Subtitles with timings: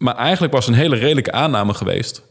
[0.00, 2.22] Maar eigenlijk was een hele redelijke aanname geweest.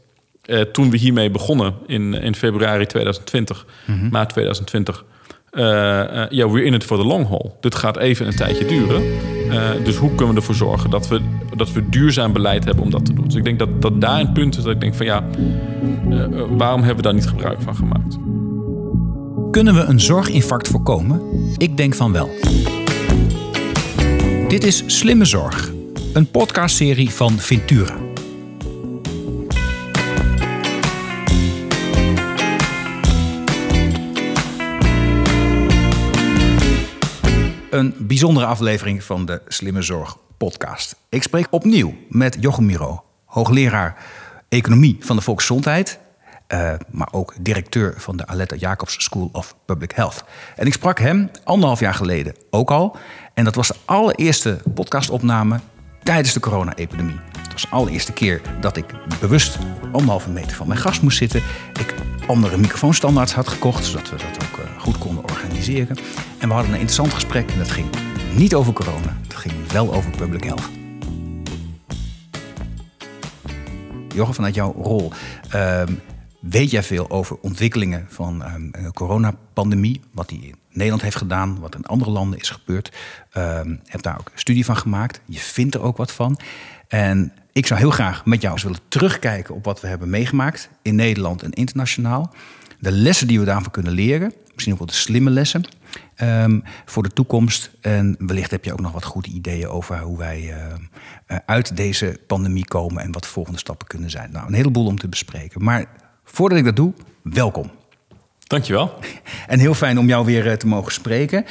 [0.45, 3.65] eh, toen we hiermee begonnen in, in februari 2020,
[4.11, 5.05] maart 2020.
[5.51, 7.57] eh, eh, ja, we're in it for the long haul.
[7.59, 9.03] Dit gaat even een tijdje duren.
[9.49, 11.21] Eh, dus hoe kunnen we ervoor zorgen dat we,
[11.55, 13.25] dat we duurzaam beleid hebben om dat te doen?
[13.25, 15.23] Dus ik denk dat, dat daar een punt is dat ik denk van ja,
[16.09, 18.17] eh, waarom hebben we daar niet gebruik van gemaakt?
[19.51, 21.21] Kunnen we een zorginfarct voorkomen?
[21.57, 22.29] Ik denk van wel.
[24.47, 25.71] Dit is Slimme Zorg,
[26.13, 27.95] een podcastserie van Ventura.
[37.69, 40.95] Een bijzondere aflevering van de Slimme Zorg podcast.
[41.09, 43.97] Ik spreek opnieuw met Jochem Miro, hoogleraar
[44.47, 45.99] economie van de volksgezondheid,
[46.47, 50.23] eh, maar ook directeur van de Aletta Jacobs School of Public Health.
[50.55, 52.97] En ik sprak hem anderhalf jaar geleden ook al.
[53.33, 55.59] En dat was de allereerste podcastopname
[56.09, 57.19] tijdens de corona-epidemie.
[57.41, 58.85] Het was de allereerste keer dat ik
[59.19, 59.57] bewust
[59.91, 61.41] anderhalve meter van mijn gast moest zitten.
[61.79, 61.93] Ik
[62.27, 65.97] andere microfoonstandaards had gekocht, zodat we dat ook eh, goed konden organiseren.
[66.37, 67.87] En we hadden een interessant gesprek en dat ging
[68.35, 69.17] niet over corona.
[69.23, 70.69] Het ging wel over public health.
[74.13, 75.11] Jochem, vanuit jouw rol,
[75.49, 75.93] ehm,
[76.39, 80.01] weet jij veel over ontwikkelingen van ehm, de coronapandemie?
[80.11, 82.91] Wat die in Nederland heeft gedaan, wat in andere landen is gebeurd.
[83.31, 85.21] Ehm heb daar ook een studie van gemaakt.
[85.25, 86.39] Je vindt er ook wat van.
[86.87, 90.69] En ik zou heel graag met jou eens willen terugkijken op wat we hebben meegemaakt
[90.81, 92.33] in Nederland en internationaal.
[92.79, 95.63] De lessen die we daarvan kunnen leren, misschien ook wel de slimme lessen
[96.15, 97.71] ehm, voor de toekomst.
[97.81, 100.53] En wellicht heb je ook nog wat goede ideeën over hoe wij
[101.25, 104.31] eh, uit deze pandemie komen en wat de volgende stappen kunnen zijn.
[104.31, 105.63] Nou, een heleboel om te bespreken.
[105.63, 105.85] Maar
[106.31, 107.71] voordat ik dat doe, welkom.
[108.39, 108.93] Dankjewel.
[109.47, 111.45] En heel fijn om jou weer eh, te mogen spreken.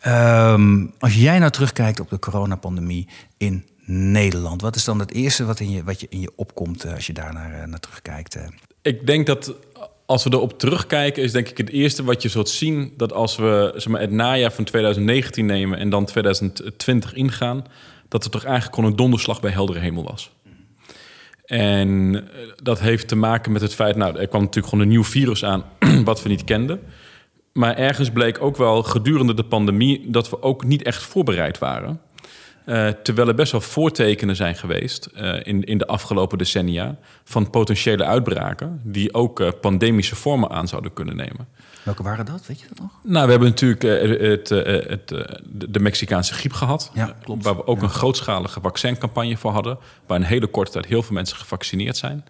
[0.00, 5.44] Ehm, als jij nou terugkijkt op de coronapandemie in Nederland, wat is dan het eerste
[5.44, 7.80] wat, in je, wat je in je opkomt eh, als je daar naar, eh, naar
[7.80, 8.38] terugkijkt?
[8.82, 9.54] Ik denk dat
[10.06, 13.36] als we erop terugkijken, is denk ik het eerste wat je zult zien dat als
[13.36, 17.64] we zeg maar, het najaar van 2019 nemen en dan 2020 ingaan,
[18.08, 20.30] dat er toch eigenlijk gewoon een donderslag bij heldere hemel was.
[21.52, 22.22] En eh,
[22.62, 25.44] dat heeft te maken met het feit, nou, er kwam natuurlijk gewoon een nieuw virus
[25.44, 25.64] aan
[26.04, 26.80] wat we niet kenden.
[27.52, 32.00] Maar ergens bleek ook wel gedurende de pandemie dat we ook niet echt voorbereid waren.
[32.64, 37.50] Eh, terwijl er best wel voortekenen zijn geweest eh, in, in de afgelopen decennia van
[37.50, 41.48] potentiële uitbraken die ook pandemische vormen aan zouden kunnen nemen.
[41.82, 42.46] Welke waren dat?
[42.46, 42.90] Weet je dat nog?
[43.02, 46.90] Nou, we hebben natuurlijk eh, het, eh, het, eh, de de Mexicaanse griep gehad.
[46.94, 47.44] Ja, eh, klopt.
[47.44, 49.78] Waar we ook een grootschalige vaccincampagne voor hadden.
[50.06, 52.24] Waar in een hele korte tijd heel veel mensen gevaccineerd zijn.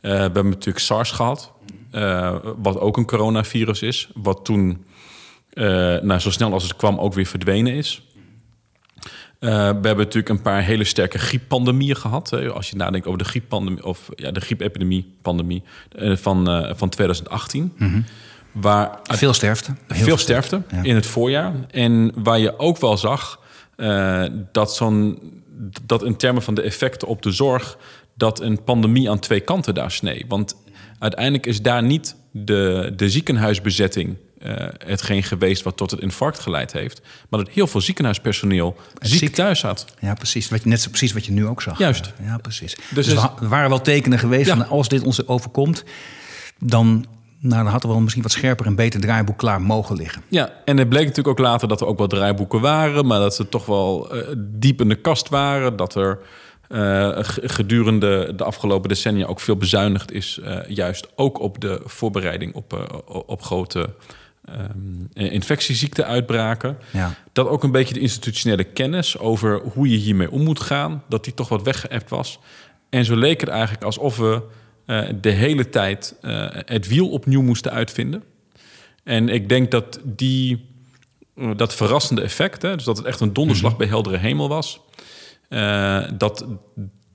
[0.00, 1.52] Eh, we hebben natuurlijk SARS gehad.
[1.90, 4.08] eh, wat ook een coronavirus is.
[4.14, 4.84] Wat toen,
[5.52, 5.64] eh,
[6.00, 8.02] nou, zo snel als het kwam, ook weer verdwenen is.
[9.38, 12.30] Eh, we hebben natuurlijk een paar hele sterke grieppandemieën gehad.
[12.30, 12.50] Hè.
[12.52, 15.62] Als je nadenkt over de grieppandemie of ja, de griepepidemie pandemie
[15.98, 17.72] eh, van, eh, van 2018.
[18.52, 19.64] Waar Veel sterfte.
[19.86, 20.82] veel, Heel veel sterfte ja.
[20.82, 21.52] in het voorjaar.
[21.70, 23.40] En waar je ook wel zag
[23.76, 25.18] eh, dat, zo'n,
[25.82, 27.76] dat in termen van de effecten op de zorg...
[28.16, 30.24] dat een pandemie aan twee kanten daar snee.
[30.28, 30.56] Want
[30.98, 34.16] uiteindelijk is daar niet de, de ziekenhuisbezetting...
[34.38, 34.54] eh,
[34.86, 37.00] hetgeen geweest wat tot het infarct geleid heeft.
[37.28, 39.34] Maar dat heel veel ziekenhuispersoneel ziek, ziek.
[39.34, 39.84] thuis zat.
[40.00, 40.48] Ja, precies.
[40.48, 41.78] Wat je, net zo precies wat je nu ook zag.
[41.78, 42.12] Juist.
[42.22, 42.74] Ja, precies.
[42.74, 44.56] Dus Dus, er wa- er waren wel tekenen geweest Ja.
[44.56, 45.84] van als dit ons overkomt,
[46.58, 47.06] dan,
[47.42, 50.22] nou, dan had er wel misschien wat scherper en beter draaiboek klaar mogen liggen.
[50.28, 53.34] Ja, en het bleek natuurlijk ook later dat er ook wel draaiboeken waren, maar dat
[53.34, 55.76] ze toch wel eh, diep in de kast waren.
[55.76, 56.18] Dat er
[56.68, 62.54] eh, gedurende de afgelopen decennia ook veel bezuinigd is, eh, juist ook op de voorbereiding
[62.54, 63.94] op, op grote
[64.44, 66.78] ehm infectieziekte-uitbraken.
[66.90, 67.14] Ja.
[67.32, 71.24] Dat ook een beetje de institutionele kennis over hoe je hiermee om moet gaan, dat
[71.24, 72.38] die toch wat weggeëpt was.
[72.90, 74.42] En zo leek het eigenlijk alsof we
[74.86, 78.22] eh, de hele tijd eh, het wiel opnieuw moesten uitvinden.
[79.04, 80.68] En ik denk dat die,
[81.34, 84.80] eh, dat verrassende effect, hè, dus dat het echt een donderslag bij heldere hemel was,
[86.16, 86.46] dat,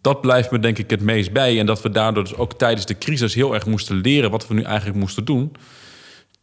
[0.02, 1.60] dat blijft me denk ik het meest bij.
[1.60, 4.54] En dat we daardoor dus ook tijdens de crisis heel erg moesten leren wat we
[4.54, 5.56] nu eigenlijk moesten doen.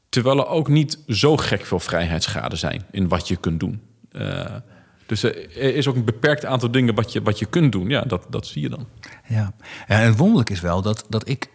[0.08, 3.80] Terwijl er ook niet zo gek veel vrijheidsgraden zijn in wat je kunt doen.
[5.04, 7.88] Eh, dus er is ook een beperkt aantal dingen wat je, wat je kunt doen.
[7.88, 8.86] Ja, dat, dat zie je dan.
[9.28, 9.54] Ja
[9.86, 11.48] en het wonderlijk is wel dat, dat ik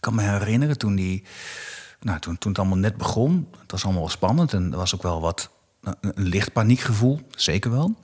[0.00, 1.24] kan me herinneren toen, die,
[2.00, 3.48] nou, toen, toen het allemaal net begon.
[3.60, 5.50] Het was allemaal wel spannend en er was ook wel wat
[5.82, 7.94] een, een licht paniekgevoel, zeker wel.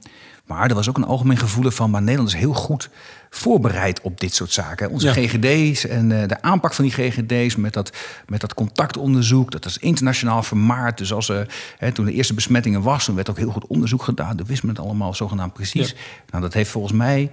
[0.50, 2.88] Maar er was ook een algemeen gevoel van, maar Nederland is heel goed
[3.30, 4.90] voorbereid op dit soort zaken.
[4.90, 5.12] Onze Ja.
[5.12, 7.92] GGD's en eh, de aanpak van die GGD's met dat,
[8.26, 10.98] met dat contactonderzoek, dat is internationaal vermaard.
[10.98, 11.40] Dus als, eh,
[11.78, 14.36] hè, toen de eerste besmettingen was, toen werd ook heel goed onderzoek gedaan.
[14.36, 15.88] Toen wist men het allemaal zogenaamd precies.
[15.88, 15.94] Ja.
[16.30, 17.30] Nou, dat heeft volgens mij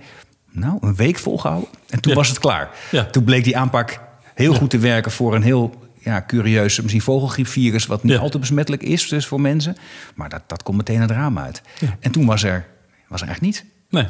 [0.52, 1.70] nou, een week volgehouden.
[1.90, 2.18] En toen Ja.
[2.18, 2.70] was het klaar.
[3.12, 4.00] Toen bleek die aanpak
[4.34, 8.20] heel goed te werken voor een heel ja, curieus, misschien vogelgriepvirus, wat niet Ja.
[8.20, 9.78] altijd besmettelijk is dus voor mensen.
[10.16, 11.62] Maar dat, dat komt meteen het raam uit.
[12.00, 12.66] En toen was er,
[13.08, 13.64] was er echt niets.
[13.90, 14.08] Nee,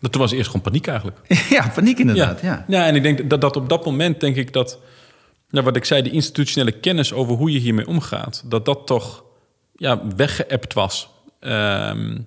[0.00, 1.18] dat toen was eerst gewoon paniek eigenlijk.
[1.50, 2.40] ja, paniek inderdaad.
[2.40, 2.64] Ja.
[2.68, 4.78] ja, en ik denk dat, dat op dat moment denk ik dat,
[5.50, 9.24] nou, wat ik zei, die institutionele kennis over hoe je hiermee omgaat, dat dat toch
[9.76, 11.10] ja, weggeëpt was.
[11.40, 12.18] Ehm,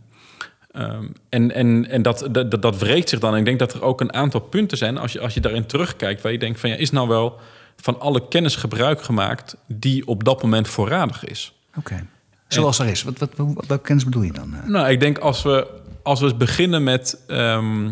[0.71, 3.33] ehm, en en, en dat, dat, dat, wreekt zich dan.
[3.33, 5.65] En ik denk dat er ook een aantal punten zijn, als je, als je daarin
[5.65, 7.39] terugkijkt, waar je denkt van ja, is nou wel
[7.75, 11.53] van alle kennis gebruik gemaakt die op dat moment voorradig is?
[11.77, 12.05] Oké.
[12.47, 13.03] Zoals er is.
[13.03, 14.53] Wat, wat, wat, welke kennis bedoel je dan?
[14.53, 14.67] eh?
[14.67, 15.67] Nou, ik denk als we,
[16.03, 17.91] als we eens beginnen met, ehm,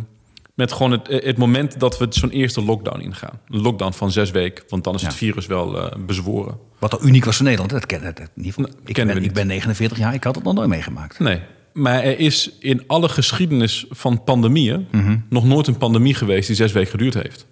[0.53, 3.39] met gewoon het, het moment dat we zo'n eerste lockdown ingaan.
[3.49, 5.17] Een lockdown van zes weken, want dan is het Ja.
[5.17, 6.57] virus wel eh, bezworen.
[6.79, 7.71] Wat al uniek was voor Nederland.
[7.71, 10.43] Dat ken, dat, ieder geval, ik, ben, we ik ben 49 jaar, ik had het
[10.43, 11.19] nog nooit meegemaakt.
[11.19, 11.39] Nee,
[11.73, 15.17] maar er is in alle geschiedenis van pandemieën Mhm.
[15.29, 17.47] nog nooit een pandemie geweest die zes weken geduurd heeft.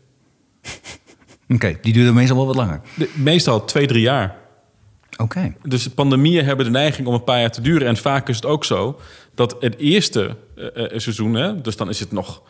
[1.55, 2.81] Oké, die duurde meestal wel wat langer.
[2.95, 4.35] De- meestal twee, drie jaar.
[5.21, 5.53] Oké.
[5.63, 7.87] Dus pandemieën hebben de neiging om een paar jaar te duren.
[7.87, 8.99] En vaak is het ook zo
[9.35, 12.41] dat het eerste eh, seizoen, hè, dus dan is het nog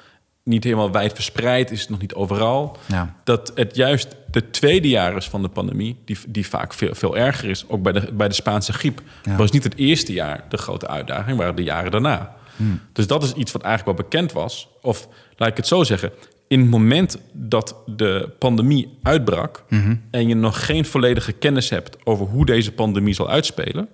[0.43, 2.77] niet helemaal wijd verspreid, is het nog niet overal.
[2.85, 3.15] Ja.
[3.23, 7.17] Dat het juist de tweede jaar is van de pandemie, die, die vaak veel, veel
[7.17, 7.65] erger is.
[7.67, 9.01] Ook bij de, bij de Spaanse griep.
[9.23, 9.35] Ja.
[9.35, 12.37] Was niet het eerste jaar de grote uitdaging, maar de jaren daarna.
[12.93, 14.69] Dus dat is iets wat eigenlijk wel bekend was.
[14.81, 16.11] Of laat ik het zo zeggen.
[16.49, 19.63] In het moment dat de pandemie uitbrak
[20.11, 23.87] en je nog geen volledige kennis hebt over hoe deze pandemie zal uitspelen,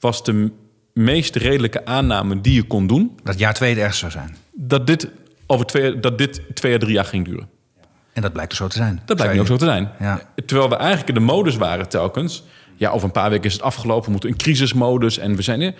[0.00, 0.50] was de
[0.94, 4.36] meest redelijke aanname die je kon doen Dat jaar twee ergste zou zijn.
[4.52, 5.08] dat dit
[5.46, 7.48] over twee, dat dit twee à drie jaar ging duren.
[8.12, 9.02] En dat blijkt er zo te zijn.
[9.04, 9.90] Dat blijkt nu ook zo te zijn.
[9.98, 10.32] Ja.
[10.46, 12.44] Terwijl we eigenlijk in de modus waren telkens.
[12.76, 14.04] Ja, over een paar weken is het afgelopen.
[14.04, 15.74] We moeten in crisismodus en we zijn in.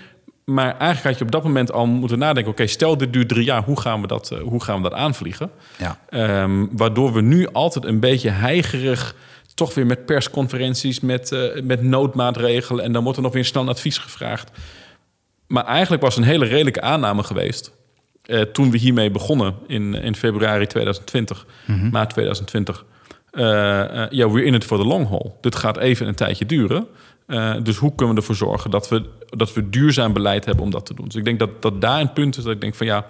[0.45, 2.53] Maar eigenlijk had je op dat moment al moeten nadenken...
[2.53, 4.99] oké, stel dit duurt drie jaar, hoe gaan we dat, eh, hoe gaan we dat
[4.99, 5.51] aanvliegen?
[5.79, 5.99] Ja.
[6.09, 9.15] Ehm, waardoor we nu altijd een beetje heigerig...
[9.55, 12.85] toch weer met persconferenties, met, eh, met noodmaatregelen...
[12.85, 14.51] en dan wordt er nog weer snel een advies gevraagd.
[15.47, 17.73] Maar eigenlijk was een hele redelijke aanname geweest...
[18.23, 21.47] eh, toen we hiermee begonnen in, in februari 2020,
[21.91, 22.85] maart 2020...
[23.31, 25.39] eh, eh, ja, we're in it for the long haul.
[25.41, 26.87] Dit gaat even een tijdje duren.
[27.31, 30.71] Eh, dus hoe kunnen we ervoor zorgen dat we, dat we duurzaam beleid hebben om
[30.71, 31.05] dat te doen?
[31.05, 33.07] Dus ik denk dat, dat daar een punt is dat ik denk van ja,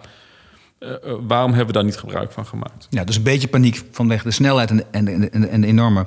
[0.79, 0.97] eh, eh,
[1.27, 2.87] waarom hebben we daar niet gebruik van gemaakt?
[2.91, 6.07] Ja, dus een beetje paniek vanwege de snelheid en, en, en, en, en de enorme...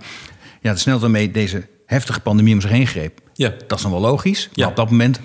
[0.62, 3.20] Ja, de snelheid waarmee deze heftige pandemie om zich heen greep.
[3.34, 4.46] Ja, Dat is dan wel logisch.
[4.46, 4.68] Maar Ja.
[4.68, 5.20] op dat moment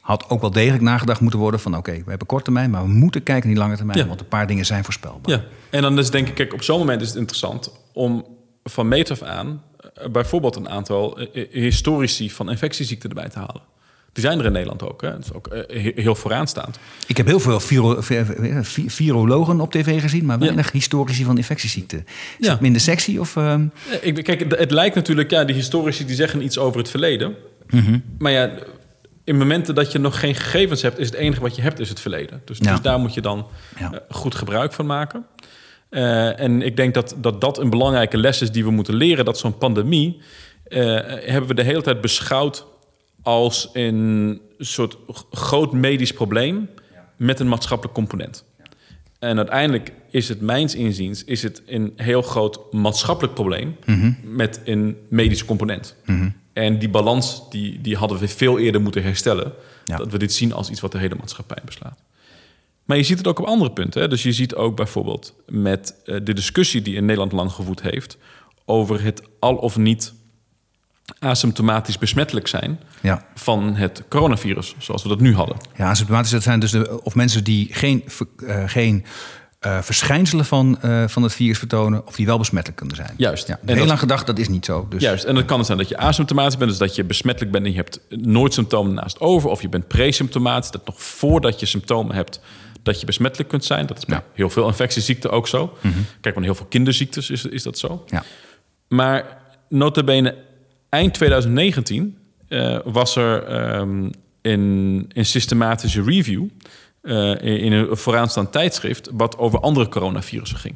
[0.00, 1.76] had ook wel degelijk nagedacht moeten worden van...
[1.76, 3.98] oké, we hebben korte termijn, maar we moeten kijken naar die lange termijn.
[3.98, 4.06] Ja.
[4.06, 5.30] Want een paar dingen zijn voorspelbaar.
[5.36, 5.42] ja.
[5.70, 8.26] En dan is denk ik, kijk, op zo'n moment is het interessant om
[8.64, 9.62] van meet af aan
[10.12, 13.60] bijvoorbeeld een aantal eh, eh, historici van infectieziekten erbij te halen.
[14.12, 15.02] Die zijn er in Nederland ook.
[15.02, 15.10] Hè?
[15.10, 16.78] Dat is ook eh, he- heel vooraanstaand.
[17.06, 18.24] Ik heb heel veel viro, vi-
[18.62, 20.24] vi- virologen op tv gezien...
[20.24, 21.98] maar weinig historici van infectieziekten.
[22.06, 22.48] Is Ja.
[22.50, 23.36] dat minder sexy of...
[23.36, 23.66] ehm,
[24.02, 27.34] Eh, Ik, kijk, het, lijkt natuurlijk, ja, die historici die zeggen iets over het verleden.
[28.18, 28.50] Maar ja,
[29.24, 31.88] in momenten dat je nog geen gegevens hebt, is het enige wat je hebt, is
[31.88, 32.42] het verleden.
[32.44, 32.70] Dus, Ja.
[32.72, 33.46] dus daar moet je dan
[33.78, 33.92] Ja.
[33.92, 35.26] eh, goed gebruik van maken.
[35.90, 39.24] Eh, en ik denk dat, dat dat een belangrijke les is die we moeten leren.
[39.24, 40.20] Dat zo'n pandemie
[40.64, 42.66] eh, hebben we de hele tijd beschouwd
[43.22, 44.96] als een soort
[45.30, 46.68] groot medisch probleem
[47.16, 48.44] met een maatschappelijk component.
[49.18, 53.76] En uiteindelijk is het, mijns inziens, is het een heel groot maatschappelijk probleem
[54.22, 55.96] met een medische component.
[56.52, 59.52] En die balans die, die hadden we veel eerder moeten herstellen.
[59.86, 59.96] Ja.
[59.96, 61.98] Dat we dit zien als iets wat de hele maatschappij beslaat.
[62.90, 64.00] Maar je ziet het ook op andere punten.
[64.00, 64.08] Hè?
[64.08, 68.18] Dus je ziet ook bijvoorbeeld met eh, de discussie die in Nederland lang gevoed heeft
[68.64, 70.12] over het al of niet
[71.18, 73.26] asymptomatisch besmettelijk zijn ja.
[73.34, 75.56] van het coronavirus, zoals we dat nu hadden.
[75.76, 78.04] Ja, asymptomatisch, dat zijn dus de, of mensen die geen,
[78.46, 79.04] eh, geen
[79.60, 83.14] eh, verschijnselen van, van het virus vertonen, of die wel besmettelijk kunnen zijn.
[83.16, 83.46] Juist.
[83.46, 84.86] Ja, heel dat- lang gedacht, dat is niet zo.
[84.88, 87.64] Dus, Juist, en het kan zijn dat je asymptomatisch bent, dus dat je besmettelijk bent
[87.64, 91.66] en je hebt nooit symptomen naast over, of je bent presymptomatisch, dat nog voordat je
[91.66, 92.40] symptomen hebt,
[92.82, 93.86] dat je besmettelijk kunt zijn.
[93.86, 94.24] Dat is bij Ja.
[94.34, 95.76] heel veel infectieziekten ook zo.
[96.20, 98.04] Kijk, van heel veel kinderziektes is, is dat zo.
[98.06, 98.22] Ja.
[98.88, 100.34] Maar notabene
[100.88, 102.16] eind 2019
[102.48, 104.10] eh, was er ehm,
[104.42, 106.44] een, een systematische review
[107.02, 110.74] eh, in, in een vooraanstaand tijdschrift wat over andere coronavirussen ging.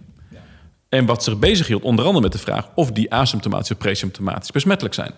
[0.89, 4.95] En wat zich bezighield onder andere met de vraag of die asymptomatisch of presymptomatisch besmettelijk
[4.95, 5.13] zijn.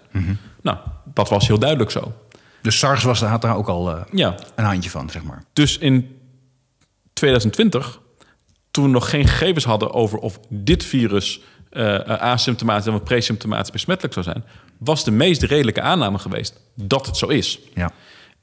[0.62, 2.12] Nou, dat was heel duidelijk zo.
[2.62, 5.42] Dus SARS was, had daar ook al eh, Ja, een handje van, zeg maar.
[5.52, 6.15] dus in
[7.16, 8.00] 2020,
[8.70, 14.14] toen we nog geen gegevens hadden over of dit virus eh, asymptomatisch of presymptomatisch besmettelijk
[14.14, 14.44] zou zijn,
[14.78, 17.60] was de meest redelijke aanname geweest dat het zo is.
[17.74, 17.92] Ja.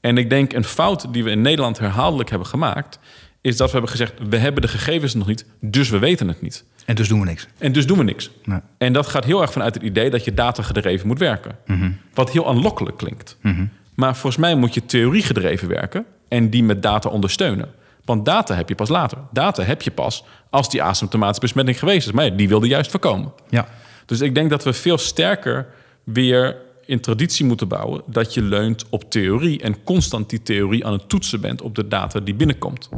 [0.00, 2.98] En ik denk een fout die we in Nederland herhaaldelijk hebben gemaakt,
[3.40, 6.40] is dat we hebben gezegd: we hebben de gegevens nog niet, dus we weten het
[6.40, 6.64] niet.
[6.84, 7.48] En dus doen we niks.
[7.58, 8.30] En dus doen we niks.
[8.44, 8.60] Nee.
[8.78, 11.56] En dat gaat heel erg vanuit het idee dat je data gedreven moet werken.
[12.14, 13.36] Wat heel aanlokkelijk klinkt.
[13.94, 17.68] Maar volgens mij moet je theorie gedreven werken en die met data ondersteunen.
[18.04, 19.18] Want data heb je pas later.
[19.32, 22.12] Data heb je pas als die asymptomatische besmetting geweest is.
[22.12, 23.32] Maar ja, die wilde juist voorkomen.
[23.48, 23.66] Ja.
[24.06, 25.66] Dus ik denk dat we veel sterker
[26.04, 26.56] weer
[26.86, 31.08] in traditie moeten bouwen dat je leunt op theorie en constant die theorie aan het
[31.08, 32.88] toetsen bent op de data die binnenkomt.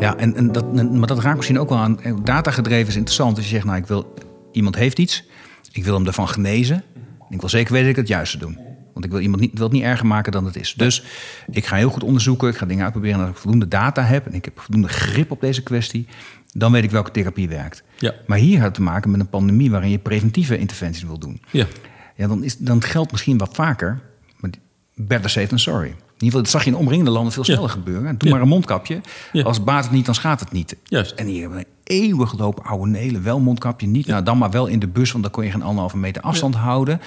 [0.00, 1.98] Ja, en, en dat, en- maar dat raakt misschien ook wel aan.
[2.22, 3.36] Datagedreven is interessant.
[3.36, 4.14] Als je zegt, nou, ik wil,
[4.52, 5.24] iemand heeft iets,
[5.76, 6.82] ik wil hem ervan genezen.
[7.28, 8.54] En ik wil zeker weten dat ik het juiste doe.
[8.92, 10.74] Want ik wil iemand niet, wil het niet erger maken dan het is.
[10.76, 11.02] Dus
[11.50, 13.16] ik ga heel goed onderzoeken, ik ga dingen uitproberen.
[13.18, 16.06] En als ik voldoende data heb en ik heb voldoende grip op deze kwestie,
[16.52, 17.82] dan weet ik welke therapie werkt.
[17.98, 18.14] Ja.
[18.26, 21.40] Maar hier had het te maken met een pandemie waarin je preventieve interventies wil doen.
[21.50, 21.66] Ja.
[22.16, 24.00] Ja, dan, is, dan geldt misschien wat vaker.
[24.36, 24.50] Maar
[24.94, 25.86] better safe than sorry.
[25.88, 27.52] In ieder geval, dat zag je in omringende landen veel Ja.
[27.52, 28.18] sneller gebeuren.
[28.18, 28.34] Doe Ja.
[28.34, 29.00] maar een mondkapje.
[29.32, 29.42] Ja.
[29.42, 30.76] Als baat het niet, dan schaadt het niet.
[30.84, 31.10] Juist.
[31.12, 33.22] En hier hebben we eeuwig lopen oude nelen.
[33.22, 34.06] Wel mondkapje, niet.
[34.06, 36.54] Nou, dan maar wel in de bus, want dan kon je geen anderhalve meter afstand
[36.54, 37.00] houden.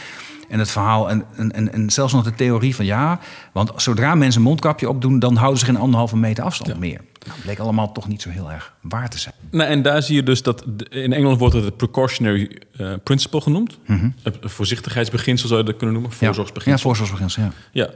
[0.50, 3.20] En het verhaal, en, en, en, en zelfs nog de theorie van ja...
[3.54, 5.20] want zodra mensen een mondkapje opdoen...
[5.20, 6.94] dan houden ze geen anderhalve meter afstand meer.
[6.94, 9.34] Nou, dat bleek allemaal toch niet zo heel erg waar te zijn.
[9.52, 13.42] Nou, en daar zie je dus dat in Engeland wordt het het precautionary eh, principle
[13.42, 13.78] genoemd.
[14.24, 16.12] Het voorzichtigheidsbeginsel zou je dat kunnen noemen.
[16.20, 16.82] Ja, Voorzorgsbeginsel.
[16.82, 17.52] voorzorgsbeginsel, ja.
[17.72, 17.90] Ja,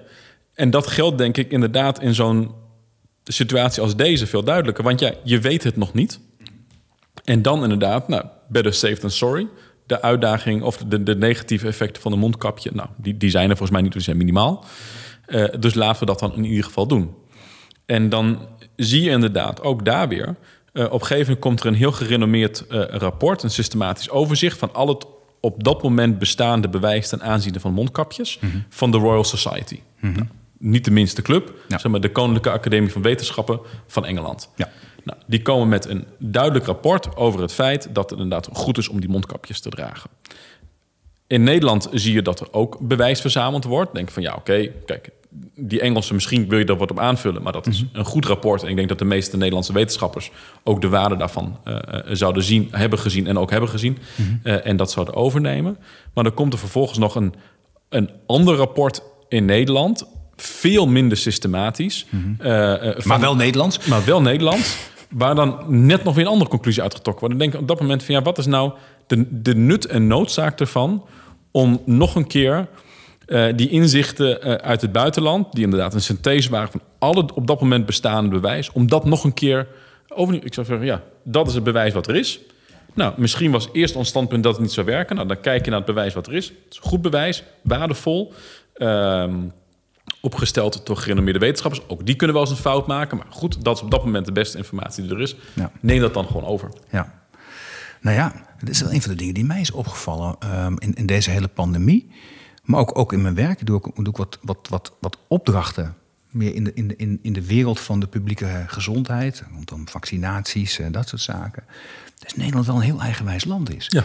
[0.54, 2.52] en dat geldt denk ik inderdaad in zo'n
[3.24, 4.84] situatie als deze veel duidelijker.
[4.84, 6.20] Want ja, je weet het nog niet.
[7.24, 9.48] En dan inderdaad, nou, better safe than sorry.
[9.86, 13.58] De uitdaging of de, de negatieve effecten van een mondkapje, nou, die, die zijn er
[13.58, 14.66] volgens mij niet, die zijn minimaal.
[15.26, 17.14] Eh, dus laten we dat dan in ieder geval doen.
[17.86, 20.36] En dan zie je inderdaad ook daar weer.
[20.74, 24.58] eh, op een gegeven moment komt er een heel gerenommeerd eh, rapport, een systematisch overzicht
[24.58, 25.06] van al het
[25.40, 28.40] op dat moment bestaande bewijs ten aanzien van mondkapjes
[28.70, 29.80] van de Royal Society.
[30.00, 30.16] Nou,
[30.58, 31.78] niet de minste club, Ja.
[31.78, 34.50] zeg maar de Koninklijke Academie van Wetenschappen van Engeland.
[34.56, 34.70] Ja.
[35.04, 38.88] Nou, die komen met een duidelijk rapport over het feit dat het inderdaad goed is
[38.88, 40.10] om die mondkapjes te dragen.
[41.28, 43.94] In Nederland zie je dat er ook bewijs verzameld wordt.
[43.94, 45.10] Denk van ja, oké, kijk,
[45.56, 48.64] die Engelsen, misschien wil je daar wat op aanvullen, maar dat is een goed rapport.
[48.64, 50.32] En ik denk dat de meeste Nederlandse wetenschappers
[50.64, 53.98] ook de waarde daarvan eh, eh, zouden zien, hebben gezien en ook hebben gezien.
[54.44, 55.78] eh, en dat zouden overnemen.
[56.14, 57.34] Maar dan komt er vervolgens nog een,
[57.90, 60.06] een ander rapport in Nederland,
[60.36, 62.06] veel minder systematisch.
[62.98, 63.86] van- Maar wel Nederlands.
[63.88, 64.78] maar wel Nederlands.
[65.14, 67.40] Waar dan net nog weer een andere conclusie uitgetrokken wordt.
[67.40, 68.72] Dan denk ik op dat moment van ja, wat is nou
[69.08, 71.06] de, de nut en noodzaak ervan
[71.52, 72.68] om nog een keer
[73.26, 77.48] eh, die inzichten eh, uit het buitenland, die inderdaad een synthese waren van alle op
[77.48, 79.68] dat moment bestaande bewijs, om dat nog een keer
[80.08, 80.46] over.
[80.46, 82.40] Ik zou zeggen, ja, dat is het bewijs wat er is.
[82.94, 85.16] Nou, misschien was eerst ons standpunt dat het niet zou werken.
[85.16, 86.48] Nou, dan kijk je naar het bewijs wat er is.
[86.48, 88.34] Het is goed bewijs, waardevol.
[88.74, 89.36] Ehm,
[90.22, 91.88] opgesteld door gerenommeerde wetenschappers.
[91.88, 93.18] Ook die kunnen wel eens een fout maken.
[93.18, 95.36] Maar goed, dat is op dat moment de beste informatie die er is.
[95.54, 95.72] Ja.
[95.82, 96.70] Neem dat dan gewoon over.
[96.92, 97.22] Ja.
[98.02, 100.94] Nou ja, dat is wel een van de dingen die mij is opgevallen ehm, in,
[100.94, 102.12] in deze hele pandemie.
[102.64, 103.60] Maar ook, ook in mijn werk.
[103.60, 105.96] Ik doe ook, doe ik wat, wat, wat, wat opdrachten.
[106.30, 109.44] Meer in de, in, de, in, in de wereld van de publieke gezondheid.
[109.54, 111.64] Rondom vaccinaties en dat soort zaken.
[112.20, 113.86] Dus Nederland wel een heel eigenwijs land is.
[113.90, 114.04] Ja.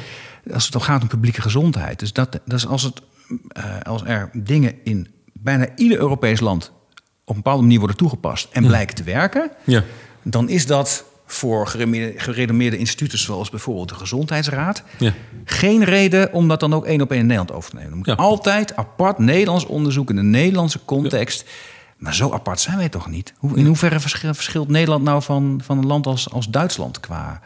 [0.52, 1.98] Als het dan gaat om publieke gezondheid.
[1.98, 3.02] Dus dat, dat is als, het,
[3.48, 5.08] eh, als er dingen in
[5.42, 6.72] bijna ieder Europees land
[7.24, 9.84] op een bepaalde manier worden toegepast en blijken te werken Ja.
[10.22, 15.12] dan is dat voor gerenommeerde- gerenommeerde instituten zoals bijvoorbeeld de Gezondheidsraad Ja.
[15.44, 17.90] geen reden om dat dan ook één op één in Nederland over te nemen.
[17.90, 18.14] Er moet Ja.
[18.14, 21.44] altijd apart Nederlands onderzoek in de Nederlandse context.
[21.96, 23.32] Maar zo apart zijn wij toch niet?
[23.38, 27.40] Hoe, in hoeverre verschil- verschilt Nederland nou van, van een land als, als Duitsland qua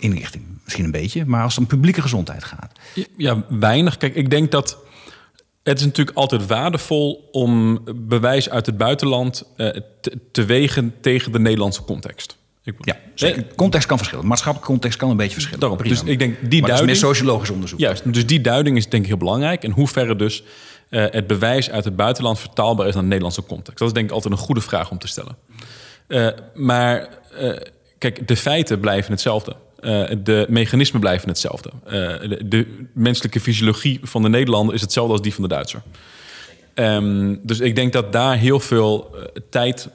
[0.00, 0.44] inrichting?
[0.64, 2.72] Misschien een beetje, maar als het om publieke gezondheid gaat.
[3.16, 3.96] Ja, weinig.
[3.96, 4.78] Kijk, ik denk dat
[5.68, 9.68] het is natuurlijk altijd waardevol om bewijs uit het buitenland eh,
[10.00, 12.36] te, te wegen tegen de Nederlandse context.
[12.64, 13.44] Ik, Ja, zeker.
[13.56, 14.26] Context kan verschillen.
[14.26, 15.60] Maatschappelijke context kan een beetje verschillen.
[15.60, 15.78] Daarom.
[15.78, 15.94] Prima.
[15.94, 17.78] Dus ik denk die maar dat is duiding- meer sociologisch onderzoek.
[17.78, 19.62] Juist, dus die duiding is denk ik heel belangrijk.
[19.64, 20.42] En hoeverre dus
[20.88, 23.78] eh, het bewijs uit het buitenland vertaalbaar is naar de Nederlandse context.
[23.78, 25.36] Dat is denk ik altijd een goede vraag om te stellen.
[26.06, 27.08] Eh, maar
[27.98, 29.56] kijk, de feiten blijven hetzelfde.
[29.78, 31.70] Eh, de mechanismen blijven hetzelfde.
[31.84, 31.92] Eh,
[32.28, 35.82] de, de menselijke fysiologie van de Nederlander is hetzelfde als die van de Duitser.
[36.74, 39.88] Ehm, dus ik denk dat daar heel veel eh, tijd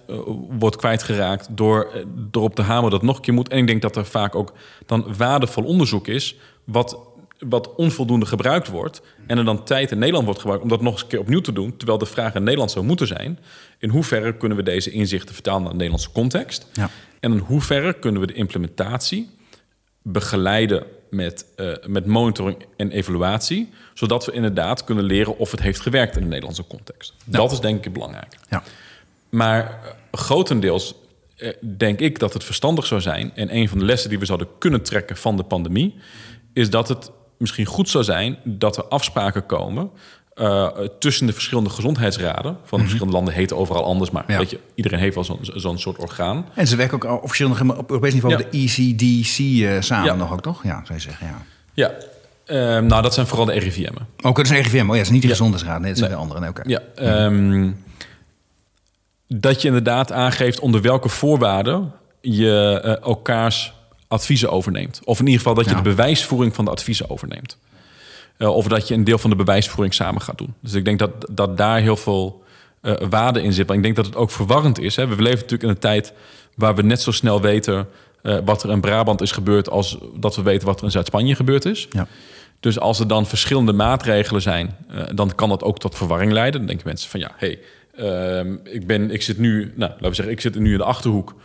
[0.50, 3.50] wordt kwijtgeraakt door, door op te hameren dat het nog een keer moet.
[3.50, 4.54] En ik denk dat er vaak ook
[4.86, 6.98] dan waardevol onderzoek is, wat,
[7.40, 9.02] wat onvoldoende gebruikt wordt.
[9.28, 11.42] En er dan tijd in Nederland wordt gebruikt om dat nog eens een keer opnieuw
[11.42, 11.78] te doen.
[11.78, 13.40] Terwijl de vraag in Nederland zou moeten zijn:
[13.80, 16.68] in hoeverre kunnen we deze inzichten vertalen naar de Nederlandse context?
[16.74, 16.90] Ja.
[17.20, 19.30] En in hoeverre kunnen we de implementatie
[20.04, 23.70] begeleiden met, eh, met monitoring en evaluatie.
[23.94, 27.14] Zodat we inderdaad kunnen leren of het heeft gewerkt in de Nederlandse context.
[27.26, 28.38] Dat is denk ik belangrijk.
[28.50, 28.64] Ja.
[29.30, 30.96] Maar eh, grotendeels
[31.36, 33.32] eh, denk ik dat het verstandig zou zijn.
[33.36, 35.96] En een van de lessen die we zouden kunnen trekken van de pandemie.
[36.54, 39.92] is dat het misschien goed zou zijn dat er afspraken komen.
[40.36, 40.68] Eh,
[41.00, 42.58] tussen de verschillende gezondheidsraden.
[42.63, 44.12] van de verschillende landen heten overal anders.
[44.12, 44.38] Maar Ja.
[44.38, 46.46] weet je, iedereen heeft wel zo'n zo'n soort orgaan.
[46.56, 48.42] En ze werken ook officieel nog op Europees niveau Ja.
[48.42, 50.16] de ECDC eh, samen Ja.
[50.16, 50.63] nog ook, toch?
[50.63, 51.42] Ja, zou je zeggen, ja.
[51.74, 51.92] Ja,
[52.46, 54.08] Ehm, nou dat zijn vooral de RIVM'en.
[54.22, 55.80] Ook dat is een RIVM, oh ja, het is niet de gezondheidsraad.
[55.80, 56.20] Nee, dat zijn Nee.
[56.20, 56.40] de andere.
[56.40, 56.62] Nee, oké.
[56.66, 57.72] Ja, ehm,
[59.28, 63.74] dat je inderdaad aangeeft onder welke voorwaarden je eh, elkaars
[64.08, 65.02] adviezen overneemt.
[65.04, 67.58] Of in ieder geval dat je de bewijsvoering van de adviezen overneemt.
[68.44, 70.54] Eh, of dat je een deel van de bewijsvoering samen gaat doen.
[70.60, 72.44] Dus ik denk dat, dat daar heel veel
[72.82, 73.68] eh, waarde in zit.
[73.68, 74.96] Maar ik denk dat het ook verwarrend is.
[74.96, 75.08] Hè.
[75.08, 76.14] We leven natuurlijk in een tijd
[76.56, 77.88] waar we net zo snel weten
[78.22, 79.70] eh, wat er in Brabant is gebeurd...
[79.70, 81.88] als dat we weten wat er in Zuid-Spanje gebeurd is.
[81.90, 82.08] Ja.
[82.60, 84.76] Dus als er dan verschillende maatregelen zijn,
[85.16, 86.60] dan kan dat ook tot verwarring leiden.
[86.60, 87.58] Dan denken mensen van ja, hé,
[87.96, 90.78] hey, ehm, ik, ben, ik zit nu, nou, laten we zeggen, ik zit nu in
[90.78, 91.36] de achterhoek.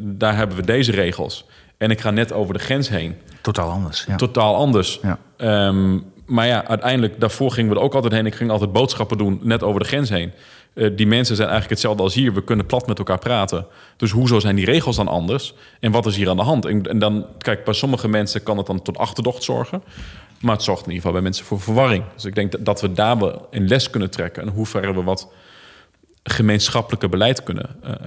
[0.00, 1.44] Daar hebben we deze regels.
[1.76, 3.16] En ik ga net over de grens heen.
[3.42, 4.04] Totaal anders.
[4.08, 4.16] Ja.
[4.16, 5.00] Totaal anders.
[5.02, 5.18] Ja.
[5.36, 8.26] Ehm, maar ja, uiteindelijk, daarvoor gingen we er ook altijd heen.
[8.26, 10.32] Ik ging altijd boodschappen doen, net over de grens heen.
[10.74, 12.34] Eh, die mensen zijn eigenlijk hetzelfde als hier.
[12.34, 13.66] We kunnen plat met elkaar praten.
[13.96, 15.54] Dus hoezo zijn die regels dan anders?
[15.80, 16.64] En wat is hier aan de hand?
[16.64, 19.82] En, dan, kijk, bij sommige mensen kan het dan tot achterdocht zorgen.
[20.40, 22.04] Maar het zorgt in ieder geval bij mensen voor verwarring.
[22.14, 24.42] Dus ik denk dat, dat we daar wel een les kunnen trekken.
[24.42, 25.28] En hoe ver we wat
[26.28, 27.98] gemeenschappelijke beleid kunnen, eh, eh,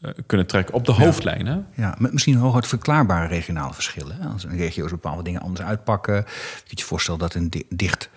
[0.00, 1.46] eh, kunnen trekken op de hoofdlijn.
[1.46, 1.56] Hè?
[1.76, 4.20] Ja, met misschien hooguit verklaarbare regionale verschillen.
[4.32, 6.14] Als een regio's bepaalde dingen anders uitpakken.
[6.14, 6.24] Je
[6.66, 8.08] kunt je voorstellen dat een di- dicht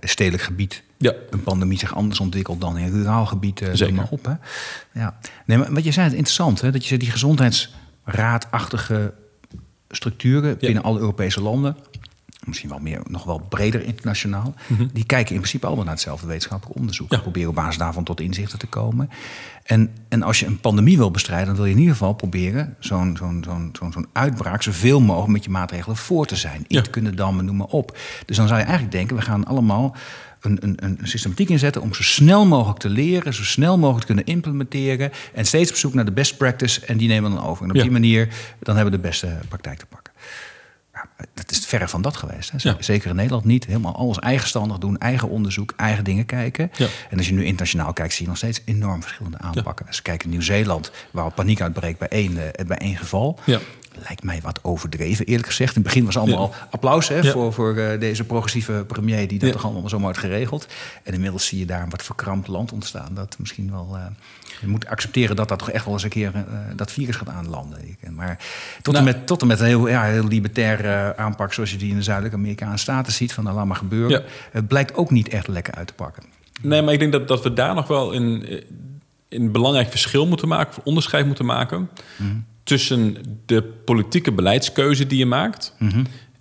[0.00, 1.12] stedelijk gebied Ja.
[1.30, 3.62] een pandemie zich anders ontwikkelt dan in een ruraal gebied.
[3.72, 3.94] Zeker.
[3.94, 4.32] maar op, hè.
[5.00, 5.18] Ja.
[5.46, 9.12] Nee, maar wat je zei, het interessant, hè, dat je die gezondheidsraadachtige
[9.90, 11.76] structuren binnen alle Europese landen,
[12.48, 14.54] misschien wel meer, nog wel breder internationaal,
[14.92, 17.06] die kijken in principe allemaal naar hetzelfde wetenschappelijk onderzoek.
[17.06, 17.16] Mhm.
[17.16, 17.22] Ja.
[17.22, 19.10] Proberen op basis daarvan tot inzichten te komen.
[19.64, 22.76] En, en als je een pandemie wil bestrijden, dan wil je in ieder geval proberen
[22.78, 26.64] zo'n zo'n zo'n zo'n zo'n uitbraak zoveel mogelijk met je maatregelen voor te zijn.
[26.66, 27.98] In te kunnen dammen, noem maar op.
[28.26, 29.96] Dus dan zou je eigenlijk denken, we gaan allemaal
[30.40, 34.06] een, een, een systematiek inzetten om zo snel mogelijk te leren, zo snel mogelijk te
[34.06, 35.10] kunnen implementeren.
[35.34, 37.64] En steeds op zoek naar de best practice en die nemen we dan over.
[37.64, 37.82] En op Ja.
[37.82, 39.97] die manier dan hebben we de beste praktijk te pakken.
[41.34, 42.50] Dat is verre van dat geweest.
[42.50, 42.72] Hè.
[42.78, 43.66] Zeker in Nederland niet.
[43.66, 46.70] Helemaal alles eigenstandig doen, eigen onderzoek, eigen dingen kijken.
[46.76, 46.86] Ja.
[47.10, 49.86] En als je nu internationaal kijkt, zie je nog steeds enorm verschillende aanpakken.
[49.86, 53.38] Als je kijkt in Nieuw-Zeeland, waar al paniek uitbreekt bij één, eh, bij één geval.
[53.44, 53.58] Ja.
[54.06, 55.68] Lijkt mij wat overdreven, eerlijk gezegd.
[55.76, 57.30] In het begin was allemaal applaus hè, Ja.
[57.32, 59.28] voor, voor eh, deze progressieve premier...
[59.28, 60.66] die dat toch allemaal zo had geregeld.
[61.02, 63.14] En inmiddels zie je daar een wat verkrampt land ontstaan.
[63.14, 63.88] Dat misschien wel...
[63.96, 64.02] eh,
[64.60, 66.42] je moet accepteren dat dat toch echt wel eens een keer eh,
[66.76, 67.96] dat virus gaat aanlanden.
[68.10, 68.38] Maar
[68.82, 71.52] tot, Nou- en met, tot en met een heel, ja, heel libertaire eh, aanpak...
[71.52, 73.32] zoals je die in de zuidelijke Amerikaanse staten ziet...
[73.32, 74.24] van nou, laat maar gebeuren.
[74.50, 76.22] Het blijkt ook niet echt lekker uit te pakken.
[76.60, 78.60] Nee, maar ik denk dat, dat we daar nog wel een, eh,
[79.28, 81.88] een belangrijk verschil moeten maken, onderscheid moeten maken.
[82.68, 85.74] Tussen de politieke beleidskeuze die je maakt.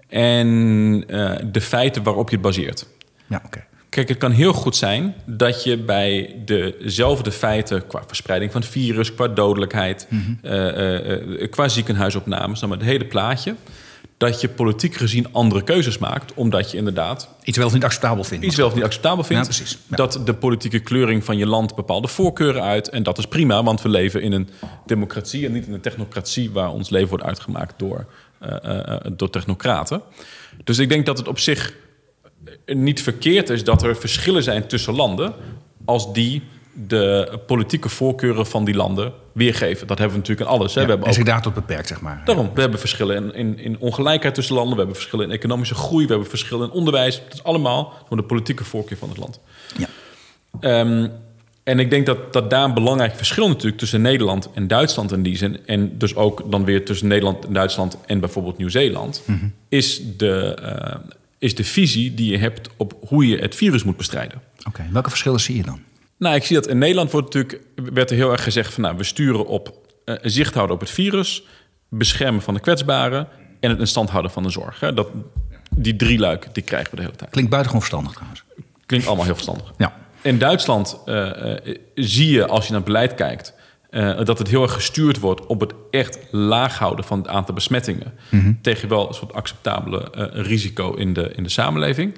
[0.07, 2.87] en eh, de feiten waarop je het baseert.
[3.27, 3.65] Ja, oké.
[3.89, 8.69] Kijk, het kan heel goed zijn dat je bij dezelfde feiten qua verspreiding van het
[8.69, 10.07] virus, qua dodelijkheid,
[10.41, 13.55] eh, eh, eh, qua ziekenhuisopnames, nou maar het hele plaatje,
[14.17, 18.23] dat je politiek gezien andere keuzes maakt, omdat je inderdaad Iets wel of niet acceptabel
[18.23, 18.45] vindt.
[18.45, 19.45] iets wel of niet acceptabel vindt.
[19.45, 19.77] Ja, precies.
[19.87, 19.95] Ja.
[19.95, 22.89] Dat de politieke kleuring van je land bepaalde voorkeuren uit.
[22.89, 24.49] En dat is prima, want we leven in een
[24.85, 28.05] democratie en niet in een technocratie waar ons leven wordt uitgemaakt door,
[28.39, 30.01] eh, eh, eh, door technocraten.
[30.63, 31.73] Dus ik denk dat het op zich
[32.65, 35.33] niet verkeerd is dat er verschillen zijn tussen landen
[35.85, 36.43] als die
[36.85, 39.87] de politieke voorkeuren van die landen weergeven.
[39.87, 40.73] Dat hebben we natuurlijk in alles.
[40.73, 40.79] Hè.
[40.81, 42.21] Ja, we hebben en ook zich daartoe beperkt, zeg maar.
[42.25, 45.75] Daarom, we hebben verschillen in, in, in ongelijkheid tussen landen, we hebben verschillen in economische
[45.75, 47.21] groei, we hebben verschillen in onderwijs.
[47.23, 49.39] Het is allemaal door de politieke voorkeur van het land.
[49.77, 49.87] Ja.
[50.59, 51.07] Ehm,
[51.63, 55.23] en ik denk dat, dat daar een belangrijk verschil natuurlijk tussen Nederland en Duitsland in
[55.23, 59.23] die zin, en dus ook dan weer tussen Nederland en Duitsland en bijvoorbeeld Nieuw-Zeeland,
[59.69, 60.95] is, de, eh,
[61.37, 64.41] is de visie die je hebt op hoe je het virus moet bestrijden.
[64.67, 65.79] Oké, welke verschillen zie je dan?
[66.17, 68.97] Nou, ik zie dat in Nederland wordt natuurlijk, werd er heel erg gezegd van nou,
[68.97, 71.43] we sturen op eh, zicht houden op het virus,
[71.89, 73.27] beschermen van de kwetsbaren
[73.59, 74.79] en het in stand houden van de zorg.
[74.79, 74.93] Hè.
[74.93, 75.07] Dat,
[75.69, 77.31] die drie luik, die krijgen we de hele tijd.
[77.31, 78.43] Klinkt buitengewoon verstandig trouwens.
[78.85, 79.73] Klinkt allemaal heel verstandig.
[79.77, 79.95] Ja.
[80.21, 83.55] In Duitsland eh, eh, zie je, als je naar het beleid kijkt,
[84.23, 88.13] dat het heel erg gestuurd wordt op het echt laag houden van het aantal besmettingen.
[88.61, 92.17] Tegen wel een soort acceptabele risico in de, in de samenleving.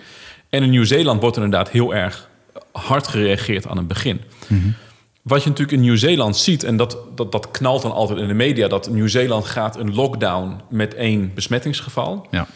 [0.50, 2.29] En in Nieuw-Zeeland wordt er inderdaad heel erg
[2.80, 4.22] hard gereageerd aan het begin.
[5.22, 8.34] Wat je natuurlijk in Nieuw-Zeeland ziet, en dat, dat, dat knalt dan altijd in de
[8.34, 12.28] media, dat Nieuw-Zeeland gaat een lockdown met één besmettingsgeval.
[12.32, 12.48] Ja.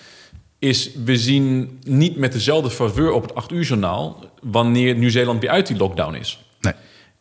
[0.59, 5.49] Is we zien niet met dezelfde faveur op het 8 uur journaal wanneer Nieuw-Zeeland weer
[5.49, 6.45] uit die lockdown is.
[6.59, 6.73] Nee.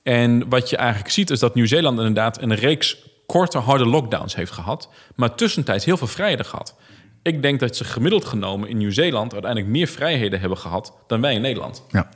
[0.03, 4.53] En wat je eigenlijk ziet is dat Nieuw-Zeeland inderdaad een reeks korte, harde lockdowns heeft
[4.53, 6.75] gehad, maar tussentijds heel veel vrijheden gehad.
[7.23, 11.35] Ik denk dat ze gemiddeld genomen in Nieuw-Zeeland uiteindelijk meer vrijheden hebben gehad dan wij
[11.35, 11.85] in Nederland.
[11.89, 12.09] Ja.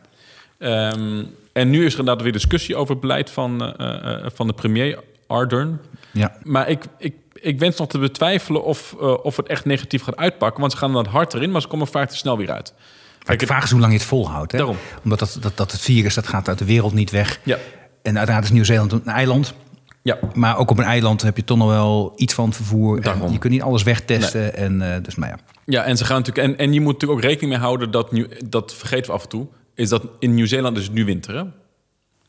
[0.59, 4.47] Ehm, en nu is er inderdaad weer discussie over het beleid van, eh, eh, van
[4.47, 5.81] de premier Ardern.
[6.12, 6.37] Ja.
[6.42, 10.16] Maar ik, ik, ik wens nog te betwijfelen of, eh, of het echt negatief gaat
[10.16, 10.61] uitpakken.
[10.61, 12.75] Want ze gaan er hard erin, maar ze komen vaak te snel weer uit.
[13.19, 14.53] Kijk, de vraag is hoe lang je het volhoudt.
[14.53, 14.59] Hè?
[14.59, 14.77] Daarom.
[15.05, 17.40] Omdat dat, dat, dat het virus dat gaat uit de wereld niet weg.
[17.45, 17.59] Ja.
[18.03, 19.55] En uiteraard is Nieuw-Zeeland een eiland.
[20.03, 23.01] Ja, Maar ook op een eiland heb je toch nog wel iets van het vervoer.
[23.01, 24.57] En je kunt niet alles wegtesten.
[24.57, 25.38] En, eh, dus, maar ja.
[25.64, 28.12] ja en, ze gaan natuurlijk, en, en je moet natuurlijk ook rekening mee houden dat,
[28.12, 31.35] nu, dat vergeten we af en toe, is dat in Nieuw-Zeeland is het nu winter.
[31.35, 31.43] Hè?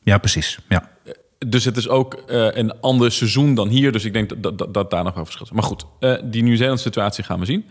[0.04, 0.60] ja, precies.
[0.70, 0.90] Ja.
[1.38, 3.92] Dus het is ook eh, een ander seizoen dan hier.
[3.92, 5.52] Dus ik denk dat, dat, dat, dat daar nog wel verschil is.
[5.52, 7.66] Maar goed, eh, die Nieuw-Zeelandse situatie gaan we zien.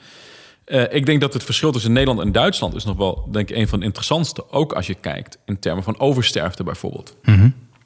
[0.65, 3.57] Eh, ik denk dat het verschil tussen Nederland en Duitsland is nog wel, denk ik,
[3.57, 4.51] een van de interessantste.
[4.51, 7.17] Ook als je kijkt in termen van oversterfte bijvoorbeeld.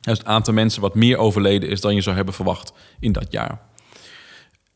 [0.01, 3.27] Dus het aantal mensen wat meer overleden is dan je zou hebben verwacht in dat
[3.31, 3.61] jaar.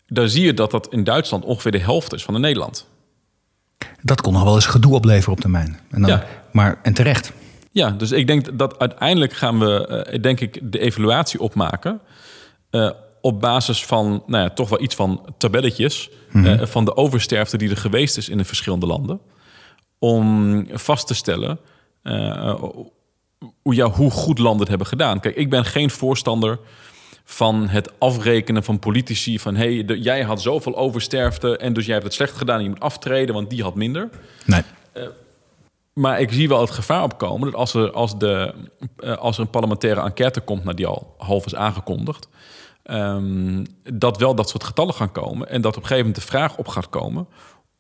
[0.07, 2.87] Daar zie je dat dat in Duitsland ongeveer de helft is van in Nederland.
[4.03, 5.79] Dat kon nog wel eens gedoe opleveren op termijn.
[5.91, 6.25] En dan, Ja.
[6.53, 7.33] Maar, en terecht.
[7.73, 12.01] Ja, dus ik denk dat uiteindelijk gaan we, eh, denk ik, de evaluatie opmaken.
[12.71, 16.11] eh, op basis van, nou ja, toch wel iets van tabelletjes.
[16.33, 19.21] eh, van de oversterfte die er geweest is in de verschillende landen.
[19.99, 21.59] Om vast te stellen
[23.63, 25.21] hoe, ja, hoe goed landen het hebben gedaan.
[25.21, 26.59] Kijk, ik ben geen voorstander
[27.25, 29.39] van het afrekenen van politici.
[29.39, 32.57] Van hé, hey, de- jij had zoveel oversterfte en dus jij hebt het slecht gedaan
[32.57, 34.09] en je moet aftreden, want die had minder.
[34.47, 34.63] Nee.
[35.93, 38.55] Maar ik zie wel het gevaar opkomen dat als er, als de,
[38.97, 42.29] eh, als er een parlementaire enquête komt, nou die al half is aangekondigd,
[42.83, 45.49] ehm, dat wel dat soort getallen gaan komen.
[45.49, 47.27] En dat op een gegeven moment de vraag op gaat komen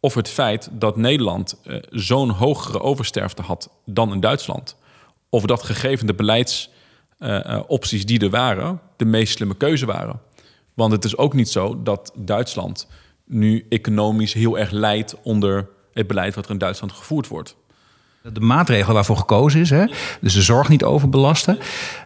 [0.00, 4.76] of het feit dat Nederland eh, zo'n hogere oversterfte had dan in Duitsland,
[5.28, 6.14] of dat gegeven de
[7.28, 10.20] beleidsopties die er waren, de meest slimme keuze waren.
[10.74, 12.86] Want het is ook niet zo dat Duitsland
[13.26, 17.56] nu economisch heel erg leidt onder het beleid wat er in Duitsland gevoerd wordt.
[18.32, 19.84] De maatregelen waarvoor gekozen is, hè?
[20.20, 21.58] dus de zorg niet overbelasten.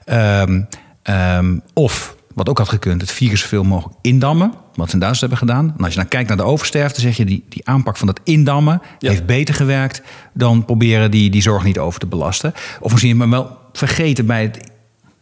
[0.04, 4.52] Ehm, of, wat ook had gekund, het virus zoveel mogelijk indammen.
[4.74, 5.74] Wat ze in Duitsland hebben gedaan.
[5.78, 8.20] En als je dan kijkt naar de oversterfte, zeg je die, die aanpak van dat
[8.24, 9.10] indammen Ja.
[9.10, 10.02] heeft beter gewerkt
[10.34, 12.52] dan proberen die, die zorg niet over te belasten.
[12.80, 14.70] Of misschien maar wel vergeten bij het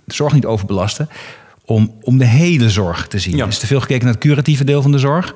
[0.07, 1.09] de zorg niet overbelasten.
[1.64, 3.37] Om, om de hele zorg te zien.
[3.37, 3.42] Ja.
[3.42, 5.35] Er is te veel gekeken naar het curatieve deel van de zorg.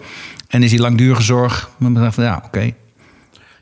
[0.49, 1.71] En is die langdurige zorg.
[1.79, 2.73] dan van ja, oké.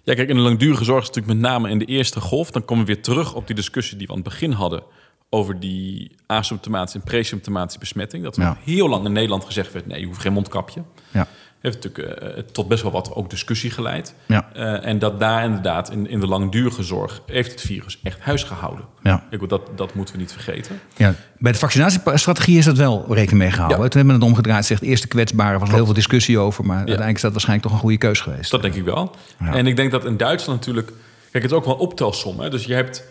[0.04, 2.50] Ja, kijk, in de langdurige zorg is natuurlijk met name in de eerste golf.
[2.50, 4.82] Dan komen we weer terug op die discussie die we aan het begin hadden
[5.30, 8.22] over die asymptomatische en presymptomatische besmetting.
[8.24, 8.56] Dat er Ja.
[8.64, 10.82] heel lang in Nederland gezegd werd, nee, je hoeft geen mondkapje.
[11.10, 11.26] Ja.
[11.60, 14.14] Heeft natuurlijk eh, tot best wel wat ook discussie geleid.
[14.26, 14.48] Ja.
[14.54, 18.42] Eh, en dat daar inderdaad in, in de langdurige zorg heeft het virus echt huis
[18.42, 18.84] gehouden.
[19.02, 19.24] Ja.
[19.30, 20.80] Ik dat, dat moeten we niet vergeten.
[20.96, 23.78] Ja, bij de vaccinatiestrategie is dat wel rekening mee gehouden.
[23.78, 23.88] Ja.
[23.88, 24.64] Toen hebben we het omgedraaid.
[24.64, 25.58] Zegt eerst de kwetsbare.
[25.58, 26.64] was er heel veel discussie over.
[26.64, 28.50] Maar uiteindelijk is dat waarschijnlijk toch een goede keus geweest.
[28.50, 29.14] Dat denk ik wel.
[29.38, 30.92] En ik denk dat in Duitsland natuurlijk...
[31.30, 32.40] Kijk, het is ook wel een optelsom.
[32.40, 32.50] Hè?
[32.50, 33.04] Dus je hebt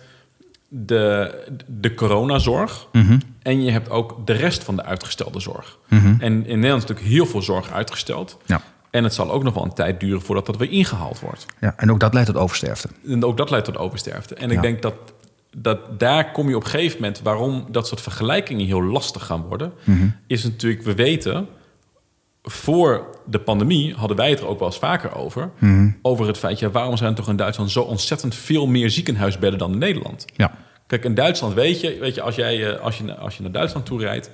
[0.70, 1.34] de,
[1.68, 2.88] de coronazorg...
[2.92, 3.20] Mhm.
[3.42, 5.78] en je hebt ook de rest van de uitgestelde zorg.
[5.90, 8.38] En in Nederland is natuurlijk heel veel zorg uitgesteld.
[8.46, 8.62] Ja.
[8.90, 11.46] En het zal ook nog wel een tijd duren voordat dat weer ingehaald wordt.
[11.60, 12.90] Ja, en ook dat leidt tot oversterfte.
[13.08, 14.36] En ook dat leidt tot oversterfte.
[14.36, 14.62] En ik Ja.
[14.62, 14.94] denk dat,
[15.58, 17.22] dat daar kom je op een gegeven moment...
[17.22, 19.74] waarom dat soort vergelijkingen heel lastig gaan worden...
[19.84, 20.08] Mhm.
[20.28, 21.48] is natuurlijk, we weten...
[22.52, 25.50] voor de pandemie hadden wij het er ook wel eens vaker over...
[25.60, 25.90] Mhm.
[26.02, 27.72] over het feit, ja, waarom zijn er toch in Duitsland...
[27.72, 30.26] zo ontzettend veel meer ziekenhuisbedden dan in Nederland?
[30.36, 30.52] Ja.
[30.88, 33.52] Kijk, in Duitsland weet je, weet je, als, jij, eh, als, je, als je naar
[33.52, 34.30] Duitsland toe rijdt...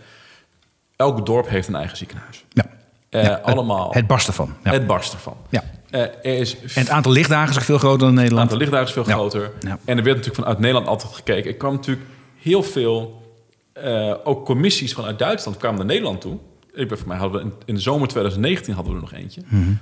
[0.96, 2.46] elk dorp heeft een eigen ziekenhuis.
[2.50, 2.66] ja.
[3.10, 4.54] Eh, Ja, het- allemaal, Het barst ervan.
[4.64, 4.72] Ja.
[4.72, 5.38] het barst ervan.
[5.50, 5.64] Ja.
[5.90, 8.52] Eh, er is En het aantal lichtdagen is ook veel groter dan in het Nederland.
[8.52, 9.14] aantal lichtdagen is veel Ja.
[9.14, 9.52] groter.
[9.62, 11.50] En er werd natuurlijk vanuit Nederland altijd gekeken.
[11.50, 12.08] Ik kwam natuurlijk
[12.42, 13.22] heel veel,
[14.24, 16.38] ook commissies vanuit Duitsland kwamen naar Nederland toe.
[16.74, 19.20] Ik ben voor mij hadden we in, in de zomer 2019 hadden we er nog
[19.20, 19.42] eentje.
[19.48, 19.74] Mhm.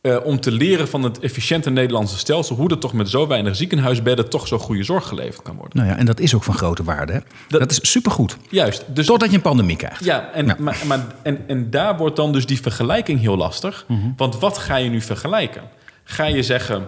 [0.00, 3.56] Eh, om te leren van het efficiënte Nederlandse stelsel, hoe er toch met zo weinig
[3.56, 5.76] ziekenhuisbedden toch zo goede zorg geleverd kan worden.
[5.76, 7.12] Nou ja, en dat is ook van grote waarde.
[7.12, 7.18] Hè?
[7.48, 8.36] Dat, Dat- is supergoed.
[8.50, 8.84] Juist.
[8.94, 10.04] Dus Totdat je een pandemie krijgt.
[10.04, 10.46] Ja, en.
[10.58, 13.84] Maar, maar, en, en daar wordt dan dus die vergelijking heel lastig.
[13.88, 14.10] Mhm.
[14.16, 15.62] Want wat ga je nu vergelijken?
[16.04, 16.86] Ga je zeggen,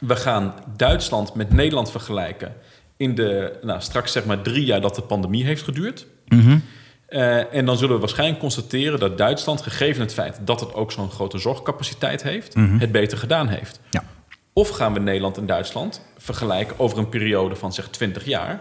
[0.00, 2.54] we gaan Duitsland met Nederland vergelijken...
[2.96, 6.06] in de, nou, straks zeg maar drie jaar dat de pandemie heeft geduurd...
[6.28, 6.58] Mhm.
[7.06, 10.92] Eh, en dan zullen we waarschijnlijk constateren dat Duitsland, gegeven het feit dat het ook
[10.92, 13.80] zo'n grote zorgcapaciteit heeft, het beter gedaan heeft.
[13.90, 14.04] Ja.
[14.52, 18.60] Of gaan we Nederland en Duitsland vergelijken over een periode van zeg 20 jaar,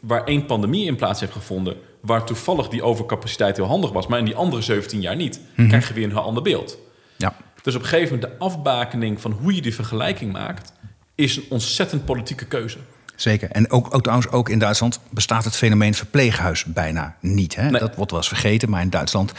[0.00, 4.18] waar één pandemie in plaats heeft gevonden, waar toevallig die overcapaciteit heel handig was, maar
[4.18, 6.78] in die andere 17 jaar niet, krijg je weer een heel ander beeld.
[7.16, 7.34] Ja.
[7.62, 10.72] Dus op een gegeven moment de afbakening van hoe je die vergelijking maakt,
[11.14, 12.78] is een ontzettend politieke keuze.
[13.16, 13.50] Zeker.
[13.50, 17.56] En ook, ook trouwens, ook in Duitsland bestaat het fenomeen verpleeghuis bijna niet.
[17.56, 17.70] Hè?
[17.70, 17.80] Nee.
[17.80, 19.32] Dat wordt wel eens vergeten, maar in Duitsland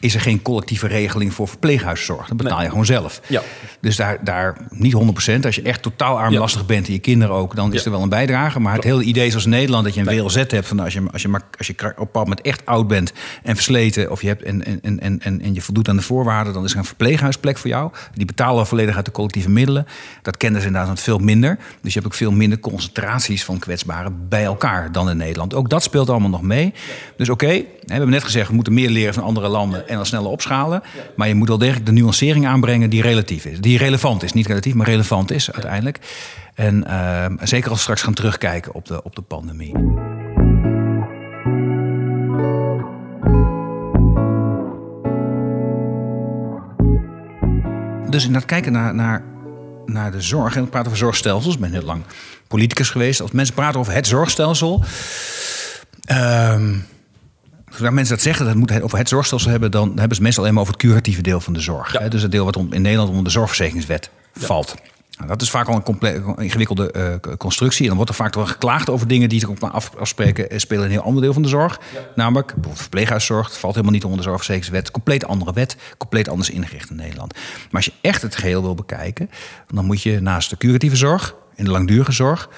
[0.00, 2.28] is er geen collectieve regeling voor verpleeghuiszorg.
[2.28, 2.62] Dat betaal Nee.
[2.64, 3.20] je gewoon zelf.
[3.26, 3.42] Ja.
[3.80, 5.44] Dus daar, daar niet 100%.
[5.44, 7.84] Als je echt totaal armlastig bent en je kinderen ook, dan is Ja.
[7.84, 8.60] er wel een bijdrage.
[8.60, 10.22] Maar het hele idee zoals in Nederland dat je een Nee.
[10.22, 12.66] WLZ hebt van als je, als je, maar, als je op een bepaald moment echt
[12.66, 13.12] oud bent
[13.42, 16.52] en versleten of je hebt en, en, en, en, en je voldoet aan de voorwaarden,
[16.52, 17.90] dan is er een verpleeghuisplek voor jou.
[18.14, 19.86] Die betalen we volledig uit de collectieve middelen.
[20.22, 21.58] Dat kennen ze in Duitsland veel minder.
[21.82, 22.58] Dus je hebt ook veel minder
[23.24, 25.54] van kwetsbaren bij elkaar dan in Nederland.
[25.54, 26.72] Ook dat speelt allemaal nog mee.
[27.16, 29.96] Dus oké, hè, we hebben net gezegd, we moeten meer leren van andere landen en
[29.96, 30.82] dan sneller opschalen.
[31.16, 33.60] Maar je moet wel degelijk de nuancering aanbrengen die relatief is.
[33.60, 34.32] Die relevant is.
[34.32, 35.98] Niet relatief, maar relevant is uiteindelijk.
[36.54, 39.72] En ehm, zeker als we straks gaan terugkijken op de, op de pandemie.
[48.10, 49.24] Dus inderdaad kijken naar, naar,
[49.86, 50.56] naar de zorg.
[50.56, 51.58] En we praten over zorgstelsels.
[51.58, 52.02] Ben heel lang
[52.50, 53.20] politicus geweest.
[53.20, 54.84] Als mensen praten over het zorgstelsel.
[56.04, 56.74] ehm
[57.70, 60.42] Zodra mensen dat zeggen, dat het moet over het zorgstelsel hebben, dan hebben ze meestal
[60.42, 61.92] alleen maar over het curatieve deel van de zorg.
[61.92, 62.08] Ja.
[62.08, 64.74] Dus het deel wat in Nederland onder de zorgverzekeringswet valt.
[65.16, 67.80] Nou, dat is vaak al een ingewikkelde eh, constructie.
[67.80, 70.58] En dan wordt er vaak wel geklaagd over dingen die zich op af, afspreken, eh,
[70.58, 71.80] spelen in een heel ander deel van de zorg.
[72.14, 73.48] Namelijk bijvoorbeeld verpleeghuiszorg.
[73.48, 74.90] Dat valt helemaal niet onder de zorgverzekeringswet.
[74.90, 77.34] Compleet andere wet, compleet anders ingericht in Nederland.
[77.34, 79.30] Maar als je echt het geheel wil bekijken,
[79.68, 82.48] dan moet je naast de curatieve zorg, in de langdurige zorg,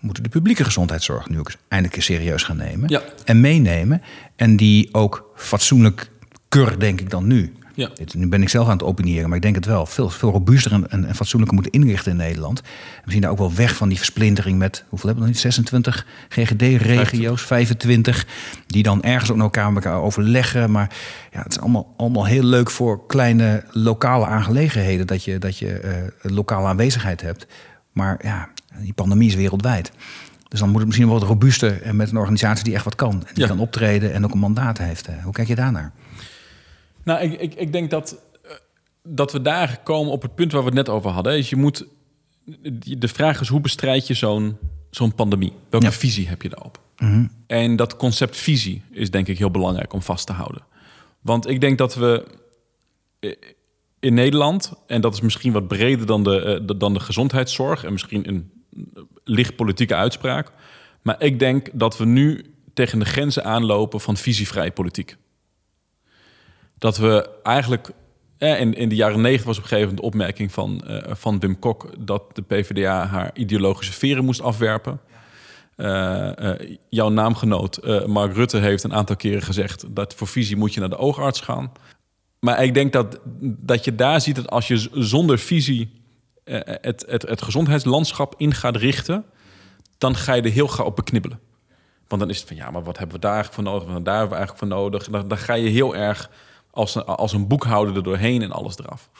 [0.00, 3.02] moeten de publieke gezondheidszorg nu ook eindelijk eens serieus gaan nemen Ja.
[3.24, 4.02] en meenemen.
[4.36, 6.10] En die ook fatsoenlijk
[6.48, 7.52] keur, denk ik dan nu.
[7.74, 7.90] Ja.
[7.94, 9.86] Dit, nu ben ik zelf aan het opiniëren, maar ik denk het wel.
[9.86, 12.60] Veel, veel robuuster en, en, en fatsoenlijker moeten inrichten in Nederland.
[12.60, 14.84] En we zien daar ook wel weg van die versplintering met...
[14.88, 15.54] hoeveel hebben we nog niet?
[15.54, 18.26] 26 GGD-regio's, 25.
[18.66, 20.70] Die dan ergens ook elkaar, met elkaar overleggen.
[20.70, 20.94] Maar
[21.32, 25.06] ja, het is allemaal, allemaal heel leuk voor kleine lokale aangelegenheden...
[25.06, 25.92] dat je, dat je eh,
[26.32, 27.46] lokale aanwezigheid hebt.
[27.96, 29.92] Maar ja, die pandemie is wereldwijd.
[30.48, 32.94] Dus dan moet het misschien wel wat robuuster en met een organisatie die echt wat
[32.94, 33.12] kan.
[33.12, 33.46] En die Ja.
[33.48, 35.08] kan optreden en ook een mandaat heeft.
[35.22, 35.92] Hoe kijk je daarnaar?
[37.02, 38.50] Nou, ik, ik, ik denk dat, eh,
[39.02, 41.32] dat we daar komen op het punt waar we het net over hadden.
[41.32, 41.84] Dus je moet,
[42.98, 44.56] de vraag is, hoe bestrijd je zo'n
[44.90, 45.52] zo'n pandemie?
[45.70, 45.92] Welke Ja.
[45.92, 46.80] visie heb je daarop?
[47.46, 50.62] En dat concept visie is denk ik heel belangrijk om vast te houden.
[51.20, 52.26] Want ik denk dat we
[53.20, 53.30] eh,
[54.06, 57.84] in Nederland, en dat is misschien wat breder dan de, eh, dan de gezondheidszorg...
[57.84, 60.52] en misschien een eh, licht politieke uitspraak...
[61.02, 65.16] maar ik denk dat we nu tegen de grenzen aanlopen van visievrije politiek
[66.78, 67.90] dat we eigenlijk...
[68.38, 71.38] Eh, in, in de jaren negentig was op een gegeven moment de opmerking van, van
[71.38, 71.90] Wim Kok...
[71.98, 75.00] dat de PvdA haar ideologische veren moest afwerpen.
[76.88, 79.84] Jouw naamgenoot Mark Rutte heeft een aantal keren gezegd...
[79.88, 81.72] dat voor visie moet je naar de oogarts gaan.
[82.40, 86.02] Maar ik denk dat, dat je daar ziet dat als je zonder visie...
[86.44, 89.24] eh, het, het, het gezondheidslandschap in gaat richten...
[89.98, 91.40] dan ga je er heel gauw op beknibbelen.
[92.08, 93.92] Want dan is het van ja, maar wat hebben we daar eigenlijk voor nodig?
[93.92, 95.08] Wat daar hebben we eigenlijk voor nodig?
[95.08, 96.30] Dan, dan ga je heel erg
[96.70, 99.10] als een, als een boekhouder er doorheen en alles eraf.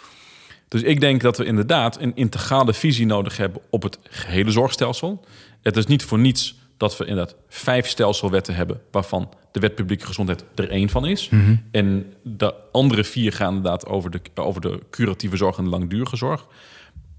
[0.69, 5.25] Dus ik denk dat we inderdaad een integrale visie nodig hebben op het gehele zorgstelsel.
[5.63, 10.07] Het is niet voor niets dat we inderdaad vijf stelselwetten hebben, waarvan de wet publieke
[10.07, 11.31] gezondheid er één van is.
[11.71, 16.17] En de andere vier gaan inderdaad over de, over de curatieve zorg en de langdurige
[16.17, 16.47] zorg.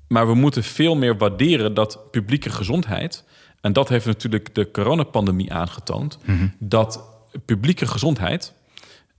[0.08, 3.24] Maar we moeten veel meer waarderen dat publieke gezondheid,
[3.62, 6.18] en dat heeft natuurlijk de coronapandemie aangetoond,
[6.60, 7.04] dat
[7.46, 8.54] publieke gezondheid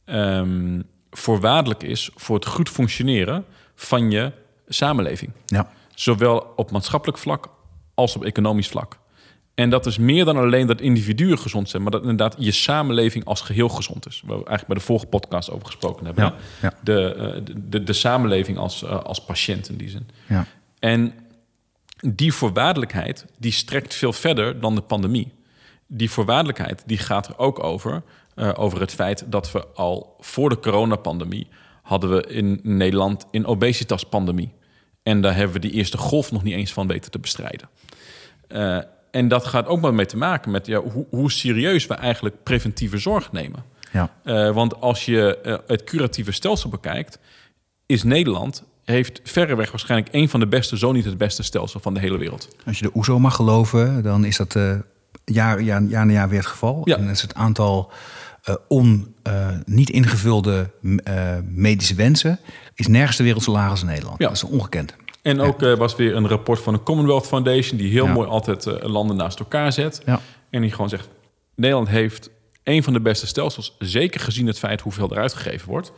[0.05, 4.33] ehm, voorwaardelijk is voor het goed functioneren van je
[4.69, 5.33] samenleving.
[5.47, 5.71] Ja.
[5.95, 7.49] Zowel op maatschappelijk vlak
[7.95, 8.99] als op economisch vlak.
[9.59, 13.25] En dat is meer dan alleen dat individuen gezond zijn, maar dat inderdaad je samenleving
[13.25, 14.23] als geheel gezond is.
[14.25, 16.25] Waar we eigenlijk bij de vorige podcast over gesproken hebben.
[16.25, 16.67] Ja, hè?
[16.67, 16.75] ja.
[16.83, 20.09] De, eh, de, de, de samenleving als, eh, als patiënt in die zin.
[20.29, 20.47] Ja.
[20.79, 21.13] En
[22.01, 25.33] die voorwaardelijkheid die strekt veel verder dan de pandemie.
[25.87, 28.03] Die voorwaardelijkheid die gaat er ook over,
[28.35, 31.47] eh, over het feit dat we al voor de coronapandemie
[31.83, 34.53] hadden we in Nederland een obesitaspandemie.
[35.03, 37.69] En daar hebben we die eerste golf nog niet eens van weten te bestrijden.
[38.49, 38.79] Eh,
[39.11, 42.43] en dat gaat ook maar mee te maken met ja, hoe, hoe serieus we eigenlijk
[42.43, 43.65] preventieve zorg nemen.
[43.93, 44.11] Ja.
[44.25, 47.19] Eh, want als je eh, het curatieve stelsel bekijkt,
[47.87, 51.95] is Nederland heeft verreweg waarschijnlijk een van de beste, zo niet het beste stelsel van
[51.95, 52.49] de hele wereld.
[52.67, 54.75] Als je de OESO mag geloven, dan is dat eh,
[55.25, 56.81] jaar, jaar, jaar na jaar weer het geval.
[56.85, 56.97] Ja.
[56.97, 57.93] En is het aantal
[58.69, 59.15] on,
[59.65, 60.71] niet ingevulde
[61.45, 62.41] medische wensen
[62.75, 64.19] is nergens ter wereld zo laag als in Nederland.
[64.19, 64.27] Ja.
[64.27, 64.95] Dat is ongekend.
[65.29, 68.13] En ook eh, was weer een rapport van de Commonwealth Foundation, die heel Ja.
[68.13, 70.01] mooi altijd eh, landen naast elkaar zet.
[70.07, 70.21] Ja.
[70.51, 71.09] En die gewoon zegt:
[71.55, 72.31] Nederland heeft
[72.65, 75.93] een van de beste stelsels, zeker gezien het feit hoeveel er uitgegeven wordt.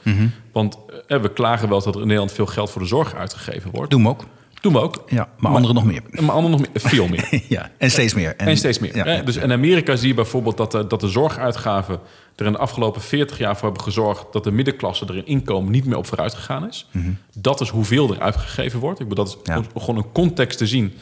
[0.53, 3.71] Want eh, we klagen wel dat er in Nederland veel geld voor de zorg uitgegeven
[3.71, 3.91] wordt.
[3.91, 4.25] Doen we ook.
[4.61, 5.03] Doen we ook.
[5.07, 6.03] Ja, maar, anderen nog meer.
[6.11, 7.43] Maar anderen nog meer, veel meer.
[7.49, 8.37] ja, en steeds meer.
[8.37, 8.97] En, steeds meer.
[8.97, 12.01] Ja, dus in Amerika zie je bijvoorbeeld dat de, dat de zorguitgaven
[12.37, 15.73] er in de afgelopen 40 jaar voor hebben gezorgd dat de middenklasse er in inkomen
[15.73, 16.89] niet meer op vooruit gegaan is.
[17.37, 19.01] Dat is hoeveel er uitgegeven wordt.
[19.01, 19.59] Ik bedoel, dat is Mhm.
[19.75, 19.81] Ja.
[19.81, 20.93] gewoon een context te zien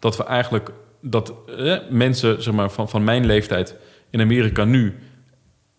[0.00, 0.70] dat we eigenlijk
[1.02, 3.74] dat eh, mensen zeg maar, van, van mijn leeftijd
[4.10, 4.98] in Amerika nu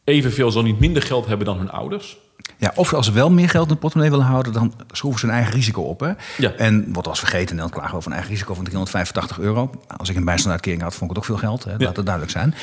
[0.04, 2.18] evenveel, zo niet minder geld hebben dan hun ouders.
[2.58, 5.26] Ja, of als ze wel meer geld in de portemonnee willen houden, dan schroeven ze
[5.26, 6.00] hun eigen risico op.
[6.00, 6.12] Hè?
[6.38, 6.52] Ja.
[6.52, 9.70] En wat was vergeten, dan klagen we over een eigen risico van 385 euro.
[9.98, 11.64] Als ik een bijstandsuitkering had, vond ik het ook veel geld.
[11.64, 11.72] Hè?
[11.78, 12.56] Laat het duidelijk zijn.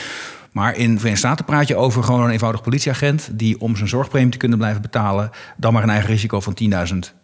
[0.53, 3.29] Maar in de Verenigde Staten praat je over gewoon een eenvoudig politieagent...
[3.33, 5.31] die om zijn zorgpremie te kunnen blijven betalen...
[5.57, 6.69] dan maar een eigen risico van 10.000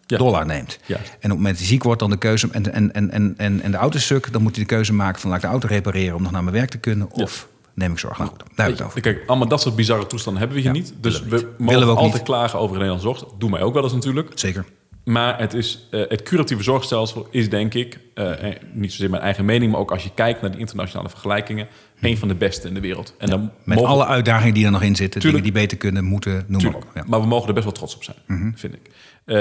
[0.06, 0.18] Ja.
[0.18, 0.78] dollar neemt.
[0.86, 1.04] Juist.
[1.04, 2.48] En op het moment dat hij ziek wordt, dan de keuze...
[2.52, 5.20] en, en, en, en, en, de auto is stuk, dan moet hij de keuze maken
[5.20, 5.28] van...
[5.30, 7.10] laat ik de auto repareren om nog naar mijn werk te kunnen...
[7.10, 8.18] of neem ik zorg.
[8.18, 9.00] Nou goed, daar het over.
[9.00, 10.94] Kijk, allemaal dat soort bizarre toestanden hebben we hier Ja, niet.
[11.00, 11.44] Dus we, we niet.
[11.44, 12.22] mogen Willen we ook altijd niet.
[12.22, 13.18] klagen over de Nederlandse zorg.
[13.30, 14.30] Dat doen wij ook wel eens natuurlijk.
[14.34, 14.64] Zeker.
[15.04, 19.22] Maar het, is, eh, het curatieve zorgstelsel is denk ik, eh, eh, niet zozeer mijn
[19.22, 21.68] eigen mening, maar ook als je kijkt naar de internationale vergelijkingen,
[22.00, 23.14] een van de beste in de wereld.
[23.18, 25.20] En dan Met mogen- alle uitdagingen die er nog in zitten.
[25.20, 25.44] Tuurlijk.
[25.44, 26.86] Dingen die beter kunnen, moeten, noem maar op.
[26.94, 27.02] Ja.
[27.06, 28.90] Maar we mogen er best wel trots op zijn, vind ik.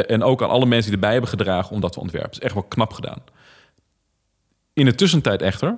[0.07, 2.29] En ook aan alle mensen die erbij hebben gedragen om dat te ontwerpen.
[2.29, 3.21] Het is echt wel knap gedaan.
[4.73, 5.77] In de tussentijd echter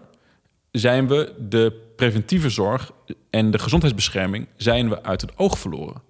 [0.74, 2.92] zijn we de preventieve zorg
[3.30, 6.02] en de gezondheidsbescherming zijn we uit het oog verloren.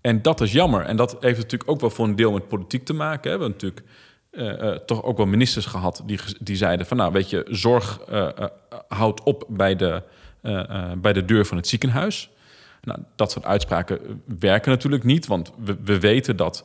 [0.00, 0.84] En dat is jammer.
[0.84, 3.30] En dat heeft natuurlijk ook wel voor een deel met politiek te maken.
[3.30, 3.36] hè.
[3.36, 3.82] We hebben natuurlijk
[4.30, 8.00] eh, eh, toch ook wel ministers gehad die, die zeiden van nou weet je, zorg
[8.00, 8.28] eh,
[8.88, 10.02] houdt op bij de,
[10.98, 12.30] bij de deur van het ziekenhuis.
[12.82, 16.64] Nou, dat soort uitspraken werken natuurlijk niet, want we, we weten dat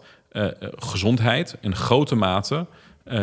[0.76, 2.66] gezondheid in grote mate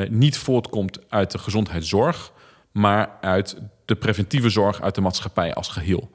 [0.09, 2.33] niet voortkomt uit de gezondheidszorg,
[2.73, 3.57] maar uit
[3.91, 6.11] de preventieve zorg uit de maatschappij als geheel.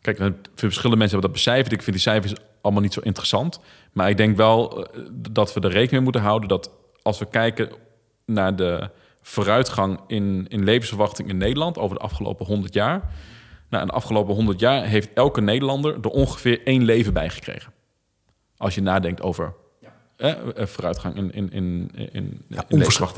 [0.00, 1.72] Kijk, dan- verschillende mensen hebben dat becijferd.
[1.72, 3.60] Ik vind die cijfers allemaal niet zo interessant.
[3.92, 6.70] Maar ik denk wel eh, dat we er rekening mee moeten houden dat
[7.02, 7.68] als we kijken
[8.24, 8.90] naar de
[9.22, 13.10] vooruitgang in, in levensverwachting in Nederland over de afgelopen 100 jaar.
[13.70, 17.72] Nou, in de afgelopen 100 jaar heeft elke Nederlander er ongeveer één leven bij gekregen.
[18.56, 19.54] Als je nadenkt over
[20.16, 22.42] eh, vooruitgang in, in, in, in,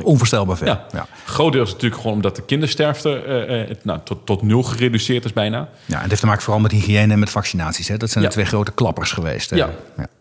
[0.03, 0.67] onvoorstelbaar veel.
[0.67, 0.87] Ja.
[0.93, 1.07] Ja.
[1.25, 4.63] Groot deel is natuurlijk gewoon omdat de kindersterfte eh, eh, het, nou, tot, tot nul
[4.63, 5.69] gereduceerd is bijna.
[5.85, 7.89] Ja, en het heeft te maken vooral met hygiëne en met vaccinaties.
[7.89, 7.97] Hè?
[7.97, 8.31] Dat zijn Ja.
[8.31, 9.51] de twee grote klappers geweest.
[9.51, 9.57] hè.
[9.57, 9.71] Ja.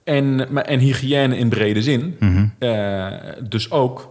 [0.03, 2.15] En, maar, en hygiëne in brede zin.
[2.19, 2.45] Mhm.
[2.59, 3.07] Eh,
[3.43, 4.09] dus ook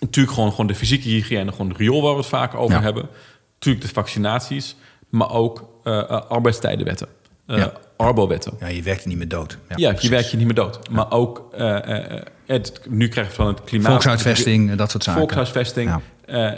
[0.00, 3.08] natuurlijk gewoon, gewoon de fysieke hygiëne, gewoon de riool waar we het vaak over hebben.
[3.54, 4.76] Natuurlijk de vaccinaties,
[5.08, 7.08] maar ook eh, arbeidstijdenwetten,
[7.46, 7.72] Ja.
[8.02, 8.52] Arbo-wetten.
[8.60, 9.58] Ja, je werkt er niet meer dood.
[9.76, 10.90] Ja, je werkt je niet meer dood.
[10.90, 13.90] Maar ook, eh, eh, het, nu krijg je van het klimaat...
[13.90, 15.20] Volkshuisvesting, en dat soort zaken.
[15.20, 16.00] Volkshuisvesting, Ja.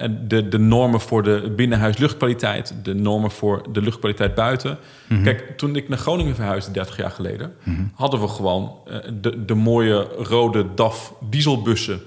[0.02, 4.78] eh, de, de normen voor de binnenhuisluchtkwaliteit, de normen voor de luchtkwaliteit buiten.
[5.08, 5.22] Mhm.
[5.22, 7.52] Kijk, toen ik naar Groningen verhuisde 30 jaar geleden,
[7.94, 12.00] hadden we gewoon eh, de, de mooie rode DAF dieselbussen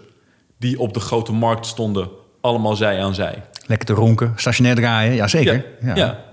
[0.59, 2.09] die op de grote markt stonden,
[2.41, 3.43] allemaal zij aan zij.
[3.65, 5.13] Lekker te ronken, stationair draaien.
[5.13, 5.65] Ja, zeker.
[5.81, 6.25] Ja, ja.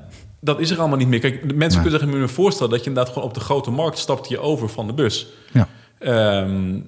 [0.45, 1.21] Dat is er allemaal niet meer.
[1.21, 3.99] Kijk, de mensen kunnen zich meer voorstellen dat je inderdaad gewoon op de grote markt
[3.99, 5.27] stapt je over van de bus.
[5.53, 5.69] Ja.
[5.99, 6.81] Ehm,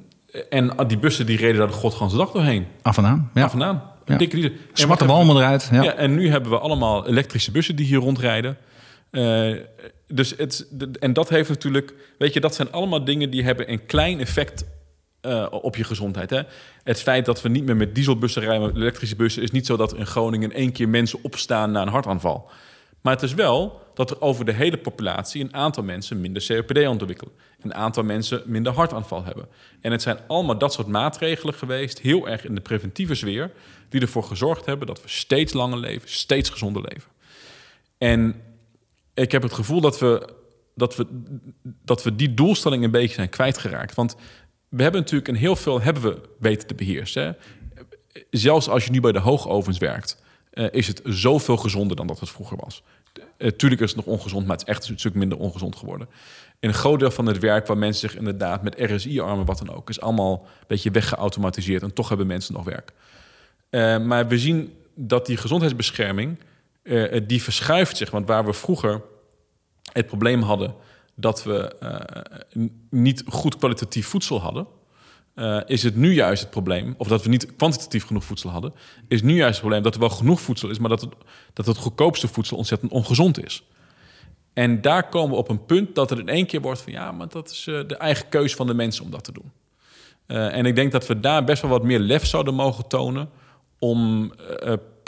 [0.51, 2.67] en die bussen die reden daar de godganse dag doorheen.
[2.83, 3.31] Af en aan.
[3.35, 3.41] Ja.
[3.41, 3.51] Ja.
[3.51, 3.83] vandaan.
[4.05, 4.19] Een Ja.
[4.19, 4.51] dikke diesel.
[4.51, 5.69] En Zwarte walmen eruit.
[5.73, 5.83] Ja.
[5.83, 5.95] Ja.
[5.95, 8.57] en nu hebben we allemaal elektrische bussen die hier rondrijden.
[9.11, 9.53] Eh,
[10.09, 10.67] dus het,
[11.01, 14.65] en dat heeft natuurlijk, weet je, dat zijn allemaal dingen die hebben een klein effect
[15.21, 16.31] eh, op je gezondheid.
[16.31, 16.41] Hè?
[16.83, 19.77] Het feit dat we niet meer met dieselbussen rijden, maar elektrische bussen, is niet zo
[19.77, 22.51] dat in Groningen in één keer mensen opstaan na een hartaanval.
[23.07, 26.87] Maar het is wel dat er over de hele populatie een aantal mensen minder COPD
[26.87, 27.33] ontwikkelen.
[27.61, 29.49] Een aantal mensen minder hartaanval hebben.
[29.81, 33.53] En het zijn allemaal dat soort maatregelen geweest, heel erg in de preventieve sfeer,
[33.89, 37.11] die ervoor gezorgd hebben dat we steeds langer leven, steeds gezonder leven.
[37.99, 38.43] En
[39.15, 40.29] ik heb het gevoel dat we,
[40.75, 41.07] dat we,
[41.85, 43.95] dat we die doelstelling een beetje zijn kwijtgeraakt.
[43.95, 44.17] Want
[44.69, 47.23] we hebben natuurlijk een heel veel hebben we weten te beheersen.
[47.23, 47.33] Hè?
[48.31, 50.25] Zelfs als je nu bij de hoogovens werkt,
[50.57, 52.83] eh, is het zoveel gezonder dan dat het vroeger was.
[53.39, 56.09] Uh, tuurlijk is het nog ongezond, maar het is echt een stuk minder ongezond geworden.
[56.61, 59.75] In een groot deel van het werk waar mensen zich inderdaad met RSI-armen, wat dan
[59.75, 61.83] ook, is allemaal een beetje weggeautomatiseerd.
[61.83, 62.93] En toch hebben mensen nog werk.
[63.71, 66.39] Uh, maar we zien dat die gezondheidsbescherming,
[66.83, 68.11] uh, die verschuift zich.
[68.11, 69.03] Want waar we vroeger
[69.93, 70.75] het probleem hadden
[71.15, 71.77] dat we
[72.91, 74.67] niet goed kwalitatief voedsel hadden,
[75.37, 78.73] uh, is het nu juist het probleem, of dat we niet kwantitatief genoeg voedsel hadden,
[79.09, 81.11] is nu juist het probleem dat er wel genoeg voedsel is, maar dat het,
[81.53, 83.65] dat het goedkoopste voedsel ontzettend ongezond is.
[84.53, 87.13] En daar komen we op een punt dat er in één keer wordt van ja,
[87.13, 89.53] maar dat is uh, de eigen keuze van de mensen om dat te doen.
[90.27, 93.29] Uh, en ik denk dat we daar best wel wat meer lef zouden mogen tonen
[93.79, 94.33] om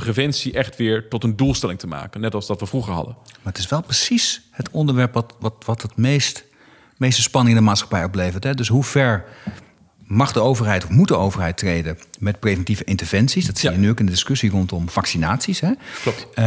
[0.05, 2.21] preventie echt weer tot een doelstelling te maken.
[2.21, 3.17] Net als dat we vroeger hadden.
[3.25, 6.45] Maar het is wel precies het onderwerp wat, wat, wat het meest,
[6.97, 8.45] meeste spanning in de maatschappij oplevert.
[8.45, 8.55] Hè?
[8.55, 9.25] Dus hoe ver
[10.09, 13.47] mag de overheid of moet de overheid treden met preventieve interventies?
[13.47, 15.61] Dat zie je nu ook in de discussie rondom vaccinaties.
[15.61, 15.71] Hè?
[16.03, 16.27] Klopt.
[16.35, 16.45] Uh,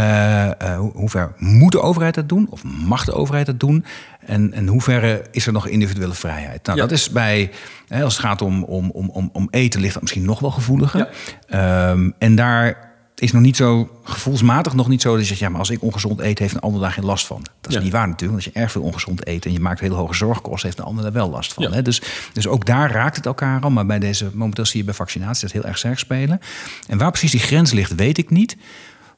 [0.62, 2.48] uh, hoe ver moet de overheid dat doen?
[2.50, 3.86] Of mag de overheid dat doen?
[4.26, 6.66] En, en hoe ver is er nog individuele vrijheid?
[6.66, 6.84] Nou, Ja.
[6.84, 7.52] dat is bij,
[7.88, 10.52] hè, als het gaat om, om, om, om, om eten, ligt dat misschien nog wel
[10.52, 11.10] gevoeliger.
[11.48, 12.91] Ehm, en daar
[13.22, 15.82] is nog niet zo gevoelsmatig nog niet zo dat je zegt, ja, maar als ik
[15.82, 17.42] ongezond eet, heeft een ander daar geen last van.
[17.62, 17.84] Dat is Ja.
[17.84, 18.32] niet waar natuurlijk.
[18.32, 20.86] want Als je erg veel ongezond eet en je maakt hele hoge zorgkosten, heeft een
[20.86, 21.64] ander daar wel last van.
[21.64, 21.72] Ja.
[21.72, 21.82] Hè?
[21.82, 22.02] Dus,
[22.34, 23.70] dus ook daar raakt het elkaar al.
[23.70, 26.42] Maar bij deze, momenteel zie je bij vaccinatie dat heel erg sterk spelen.
[26.88, 28.58] En waar precies die grens ligt, weet ik niet.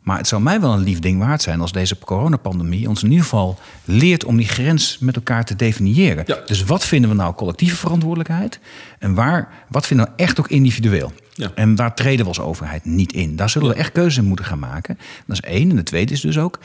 [0.03, 3.09] Maar het zou mij wel een lief ding waard zijn als deze coronapandemie ons in
[3.09, 6.23] ieder geval leert om die grens met elkaar te definiëren.
[6.27, 6.39] Ja.
[6.45, 8.59] Dus wat vinden we nou collectieve verantwoordelijkheid?
[8.99, 11.11] En waar, wat vinden we echt ook individueel?
[11.33, 11.51] Ja.
[11.55, 13.35] En waar treden we als overheid niet in?
[13.35, 14.97] Daar zullen we echt keuzes in moeten gaan maken.
[15.25, 15.69] Dat is één.
[15.69, 16.59] En de tweede is dus ook...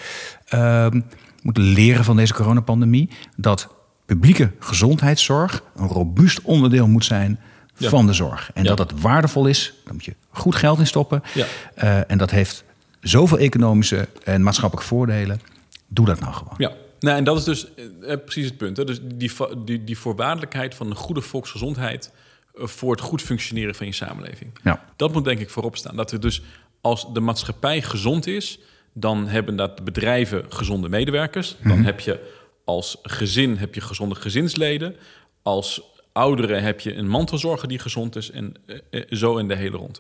[0.49, 1.03] ehm, we
[1.43, 3.09] moeten leren van deze coronapandemie...
[3.37, 3.69] dat
[4.07, 7.39] publieke gezondheidszorg een robuust onderdeel moet zijn
[7.77, 7.89] Ja.
[7.89, 8.51] van de zorg.
[8.55, 8.69] En Ja.
[8.75, 11.23] dat het waardevol is, daar moet je goed geld in stoppen.
[11.35, 11.47] Ja.
[11.75, 12.65] Eh, en dat heeft
[13.09, 15.41] zoveel economische en maatschappelijke voordelen.
[15.87, 16.55] Doe dat nou gewoon.
[16.57, 18.77] Ja, nou, en dat is dus eh, eh, precies het punt.
[18.77, 18.85] Hè?
[18.85, 19.31] Dus die,
[19.65, 22.13] die, die voorwaardelijkheid van een goede volksgezondheid
[22.55, 24.51] eh, voor het goed functioneren van je samenleving.
[24.63, 24.85] Ja.
[24.97, 25.97] Dat moet denk ik voorop staan.
[25.97, 26.43] Dat er dus
[26.81, 28.59] als de maatschappij gezond is,
[28.93, 31.57] dan hebben dat de bedrijven gezonde medewerkers.
[31.63, 34.97] Dan heb je als gezin heb je gezonde gezinsleden.
[35.43, 35.83] Als
[36.13, 38.55] ouderen heb je een mantelzorger die gezond is en
[38.91, 39.99] eh, zo in de hele ronde.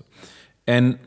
[0.64, 0.98] En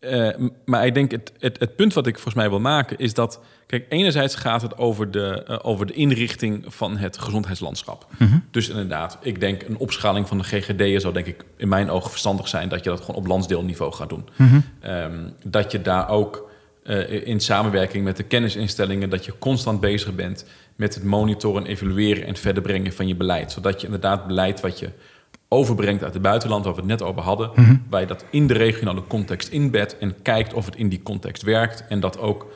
[0.00, 0.28] eh,
[0.64, 3.40] maar ik denk, het, het, het punt wat ik volgens mij wil maken is dat...
[3.66, 8.06] Kijk, enerzijds gaat het over de, eh, over de inrichting van het gezondheidslandschap.
[8.50, 11.00] Dus inderdaad, ik denk een opschaling van de GGD'en...
[11.00, 12.68] zou denk ik in mijn ogen verstandig zijn...
[12.68, 14.28] dat je dat gewoon op landsdeelniveau gaat doen.
[14.80, 16.50] Ehm, dat je daar ook
[16.82, 19.10] eh, in samenwerking met de kennisinstellingen...
[19.10, 20.44] dat je constant bezig bent
[20.76, 22.26] met het monitoren, evalueren...
[22.26, 23.52] en verder brengen van je beleid.
[23.52, 24.90] Zodat je inderdaad beleid wat je
[25.48, 27.50] overbrengt uit het buitenland, waar we het net over hadden,
[27.90, 31.42] waar je dat in de regionale context inbedt en kijkt of het in die context
[31.42, 32.46] werkt en dat ook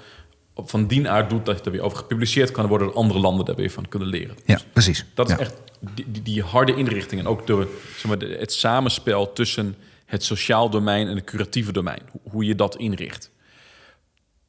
[0.57, 3.55] van dien aard doet dat er weer over gepubliceerd kan worden, dat andere landen daar
[3.57, 4.37] weer van kunnen leren.
[4.45, 5.05] Ja, precies.
[5.15, 5.41] Dat is Ja.
[5.41, 5.55] echt
[5.95, 9.77] die, die, die harde inrichting en ook de, zeg maar, de- het samenspel tussen
[10.07, 13.31] het sociaal domein en het curatieve domein, hoe, hoe je dat inricht.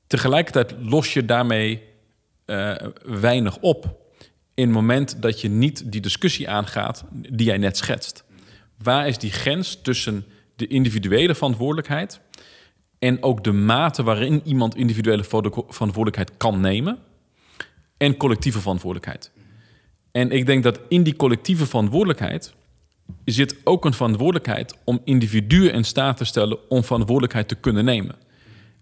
[0.08, 1.84] Tegelijkertijd los je daarmee
[2.46, 2.76] eh,
[3.06, 4.02] weinig op
[4.54, 8.23] in het moment dat je niet die discussie aangaat die jij net schetst.
[8.84, 10.26] Waar is die grens tussen
[10.56, 12.20] de individuele verantwoordelijkheid
[13.00, 16.98] en ook de mate waarin iemand individuele verantwo- verantwoordelijkheid kan nemen
[17.98, 19.32] en collectieve verantwoordelijkheid?
[20.12, 22.54] En ik denk dat in die collectieve verantwoordelijkheid
[23.26, 28.16] zit ook een verantwoordelijkheid om individuen in staat te stellen om verantwoordelijkheid te kunnen nemen.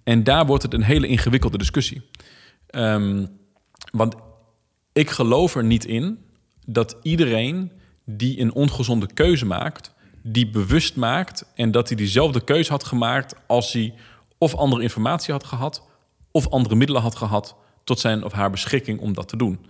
[0.04, 2.02] En daar wordt het een hele ingewikkelde discussie.
[2.68, 3.26] Ehm,
[3.92, 4.16] want
[4.94, 6.20] ik geloof er niet in
[6.66, 7.72] dat iedereen
[8.06, 9.91] die een ongezonde keuze maakt,
[10.24, 13.94] die bewust maakt en dat hij diezelfde keuze had gemaakt als hij
[14.38, 15.84] of andere informatie had gehad
[16.32, 19.66] of andere middelen had gehad tot zijn of haar beschikking om dat te doen.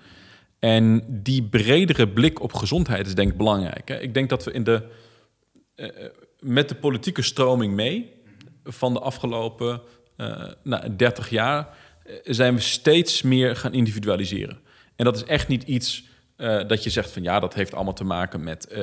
[0.59, 3.89] En die bredere blik op gezondheid is denk ik belangrijk.
[3.89, 4.87] Ik denk dat we in de,
[5.75, 5.87] eh,
[6.39, 8.11] met de politieke stroming mee
[8.63, 9.81] van de afgelopen
[10.21, 14.59] eh nou, 30 jaar eh, zijn we steeds meer gaan individualiseren.
[14.95, 16.03] En dat is echt niet iets
[16.41, 18.81] eh, dat je zegt van ja, dat heeft allemaal te maken met eh,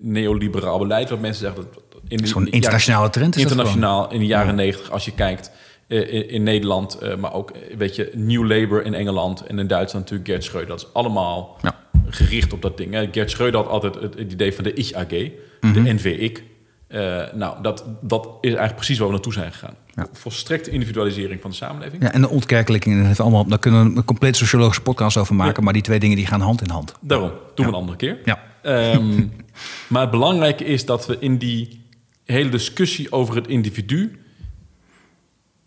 [0.00, 1.10] neoliberaal beleid.
[1.10, 4.54] Wat mensen zeggen dat in Zo'n ja, internationale trend is dat internationaal in de jaren
[4.54, 5.50] negentig, als je kijkt
[5.88, 10.04] eh, in, in Nederland, maar ook weet je, New Labour in Engeland en in Duitsland
[10.04, 10.68] natuurlijk Gert Schreuder.
[10.70, 11.74] Dat is allemaal Ja.
[12.08, 12.92] gericht op dat ding.
[12.92, 13.08] Hè.
[13.12, 15.30] Gert Schreuder had altijd het, het idee van de Ich AG, de
[15.60, 15.94] Mhm.
[15.94, 16.42] NVIC.
[16.88, 19.74] Eh, nou, dat, dat is eigenlijk precies waar we naartoe zijn gegaan.
[19.94, 20.06] Ja.
[20.12, 22.02] Volstrekte individualisering van de samenleving.
[22.02, 25.34] Ja, en de ontkerkelijking, dat heeft allemaal, daar kunnen we een complete sociologische podcast over
[25.34, 25.56] maken.
[25.56, 25.62] Ja.
[25.62, 26.94] Maar die twee dingen die gaan hand in hand.
[27.00, 28.18] Daarom, doen we een andere keer.
[28.24, 28.42] Ja.
[28.62, 29.26] Ehm,
[29.88, 31.82] maar het belangrijke is dat we in die
[32.24, 34.18] hele discussie over het individu...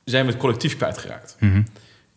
[0.03, 1.36] zijn we het collectief kwijtgeraakt.
[1.39, 1.61] Mhm.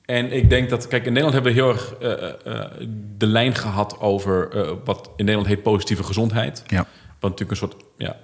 [0.05, 0.89] En ik denk dat...
[0.89, 2.71] Kijk, in Nederland hebben we heel erg eh, eh,
[3.17, 4.49] de lijn gehad over...
[4.49, 6.63] eh, wat in Nederland heet positieve gezondheid.
[6.67, 6.87] Ja.
[7.21, 8.17] Wat natuurlijk een soort ja,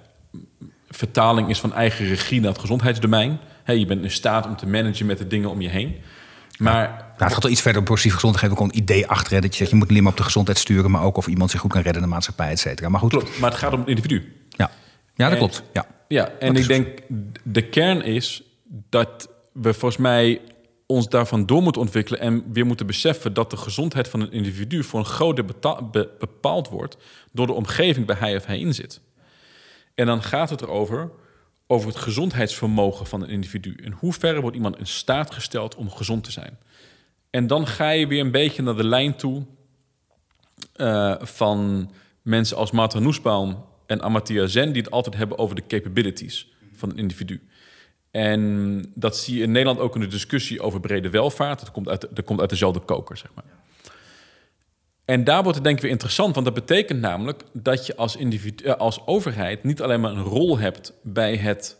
[0.89, 3.39] vertaling is van eigen regie naar het gezondheidsdomein.
[3.67, 5.95] Hè, je bent in staat om te managen met de dingen om je heen.
[6.57, 8.51] Maar Nou, het gaat wel iets verder op positieve gezondheid.
[8.51, 9.33] Ook een idee achter.
[9.33, 11.27] hè, Dat je zegt, je moet niet meer op de gezondheid sturen, maar ook of
[11.27, 12.89] iemand zich goed kan redden in de maatschappij, et cetera.
[12.89, 13.09] Maar goed.
[13.09, 14.33] klopt, maar het gaat om het individu.
[14.49, 14.71] Ja,
[15.15, 15.63] ja dat En- klopt.
[15.73, 15.85] Ja.
[16.07, 16.87] Ja, en Dat ik denk
[17.43, 18.43] de kern is
[18.89, 20.41] dat we volgens mij
[20.85, 24.83] ons daarvan door moeten ontwikkelen en weer moeten beseffen dat de gezondheid van een individu
[24.83, 26.97] voor een groot deel beta- be- bepaald wordt
[27.31, 29.01] door de omgeving waar hij of hij in zit.
[29.95, 31.09] En dan gaat het erover
[31.67, 33.75] over het gezondheidsvermogen van een individu.
[33.83, 36.57] In hoeverre wordt iemand in staat gesteld om gezond te zijn?
[37.29, 39.45] En dan ga je weer een beetje naar de lijn toe
[40.75, 41.91] uh, van
[42.21, 44.71] mensen als Martin Nussbaum en Amartya Sen...
[44.73, 47.47] die het altijd hebben over de capabilities van een individu.
[48.11, 51.59] En dat zie je in Nederland ook in de discussie over brede welvaart.
[51.59, 53.45] Dat komt uit, dat komt uit dezelfde koker, zeg maar.
[55.07, 58.15] En daar wordt het denk ik weer interessant, want dat betekent namelijk dat je als,
[58.15, 61.77] individu, eh, als overheid niet alleen maar een rol hebt bij het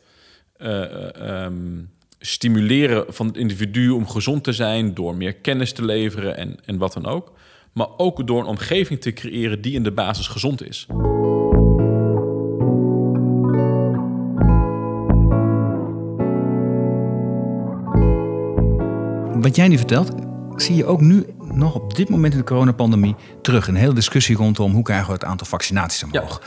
[0.58, 6.38] uh, um, stimuleren van het individu om gezond te zijn, door meer kennis te leveren
[6.38, 7.34] en, en wat dan ook,
[7.74, 10.86] maar ook door een omgeving te creëren die in de basis gezond is.
[19.42, 20.12] Wat jij nu vertelt,
[20.56, 21.26] zie je ook nu
[21.58, 23.68] nog op dit moment in de coronapandemie terug.
[23.68, 26.42] Een hele discussie rondom hoe krijgen we het aantal vaccinaties omhoog.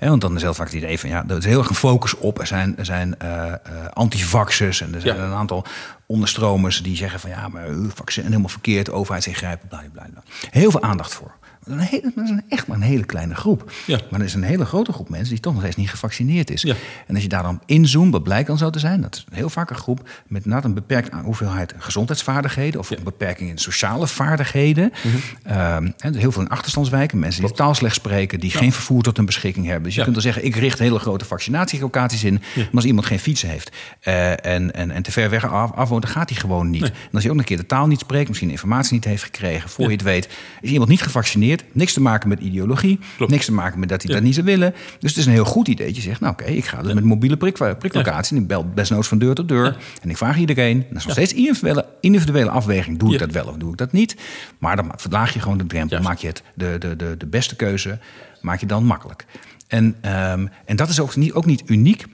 [0.00, 0.08] Ja.
[0.08, 2.16] want dan is heel vaak het idee van ja, er is heel erg een focus
[2.16, 2.38] op.
[2.38, 3.52] Er zijn, er zijn uh,
[3.92, 5.64] antivaxers en er zijn een aantal
[6.06, 10.22] onderstromers die zeggen van ja, maar vaccin helemaal verkeerd, overheid ingrijpen, bla bla bla.
[10.50, 11.34] Heel veel aandacht voor.
[11.66, 13.72] Dat is, een dat is echt maar een hele kleine groep.
[13.86, 14.00] Ja.
[14.10, 16.62] Maar er is een hele grote groep mensen die toch nog steeds niet gevaccineerd is.
[16.62, 16.74] Ja.
[17.06, 19.50] En als je daar dan inzoomt, wat blijkt dan zo te zijn, dat is heel
[19.50, 24.92] vaak een groep met net een beperkte hoeveelheid gezondheidsvaardigheden of een beperking in sociale vaardigheden.
[25.02, 29.26] Mm heel veel in achterstandswijken, mensen die taal slecht spreken, die geen vervoer tot hun
[29.26, 29.82] beschikking hebben.
[29.84, 32.42] Dus je kunt dan zeggen, ik richt hele grote vaccinatielocaties in.
[32.54, 33.70] Maar als iemand geen fietsen heeft
[34.04, 36.82] uh, en, en, en te ver weg af, af woont, dan gaat hij gewoon niet.
[36.82, 39.70] En als hij ook een keer de taal niet spreekt, misschien informatie niet heeft gekregen,
[39.70, 40.28] voor je het weet,
[40.60, 42.98] is iemand niet gevaccineerd Niks te maken met ideologie.
[43.18, 44.74] Niks te maken met dat hij dat niet zou willen.
[44.98, 46.20] Dus het is een heel goed idee dat je zegt...
[46.20, 48.36] nou oké, ik ga dus met mobiele prik, priklocatie...
[48.36, 49.76] en ik bel desnoods van deur tot deur.
[50.02, 50.78] En ik vraag iedereen...
[50.88, 52.98] dat is nog steeds individuele, individuele afweging.
[52.98, 54.16] Doe ik dat wel of doe ik dat niet?
[54.58, 56.00] Maar dan verlaag je gewoon de drempel.
[56.00, 57.98] Maak je het de, de, de, de beste keuze...
[58.40, 59.26] maak je dan makkelijk.
[59.68, 62.04] En, um, en dat is ook niet, ook niet uniek...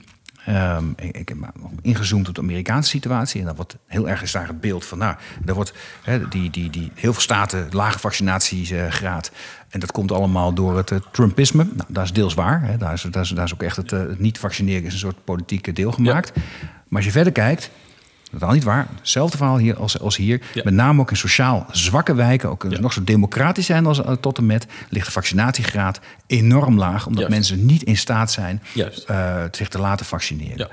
[0.49, 1.37] Um, ik, ik, heb
[1.81, 3.39] ingezoomd op de Amerikaanse situatie.
[3.39, 5.15] En dan wordt heel erg is daar het beeld van, nou,
[5.45, 9.31] er wordt he, die, die, die, heel veel staten lage vaccinatiegraad.
[9.69, 11.63] En dat komt allemaal door het uh, Trumpisme.
[11.63, 12.77] Nou, dat is deels waar.
[12.77, 14.99] Daar, is, daar, is, daar is ook echt het, uh, het niet vaccineren is een
[14.99, 16.31] soort politieke deel gemaakt.
[16.35, 16.41] Ja.
[16.87, 17.71] Maar als je verder kijkt,
[18.33, 18.87] dat is al niet waar.
[18.99, 20.41] Hetzelfde verhaal hier als, als hier.
[20.53, 20.61] Ja.
[20.63, 22.79] Met name ook in sociaal zwakke wijken, ook ja.
[22.79, 27.21] nog zo democratisch zijn als uh, tot en met, ligt de vaccinatiegraad enorm laag, omdat
[27.29, 27.35] Juist.
[27.35, 30.57] mensen niet in staat zijn uh, zich te laten vaccineren.
[30.57, 30.69] Ja.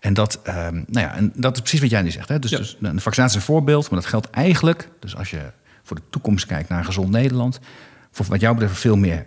[0.00, 0.54] En dat, um,
[0.88, 2.28] nou ja, en dat is precies wat jij nu zegt.
[2.28, 2.38] Hè?
[2.38, 5.52] Dus, dus de vaccinatie is een voorbeeld, maar dat geldt eigenlijk, dus als je
[5.82, 7.60] voor de toekomst kijkt naar een gezond Nederland,
[8.10, 9.26] voor wat jou betreft veel meer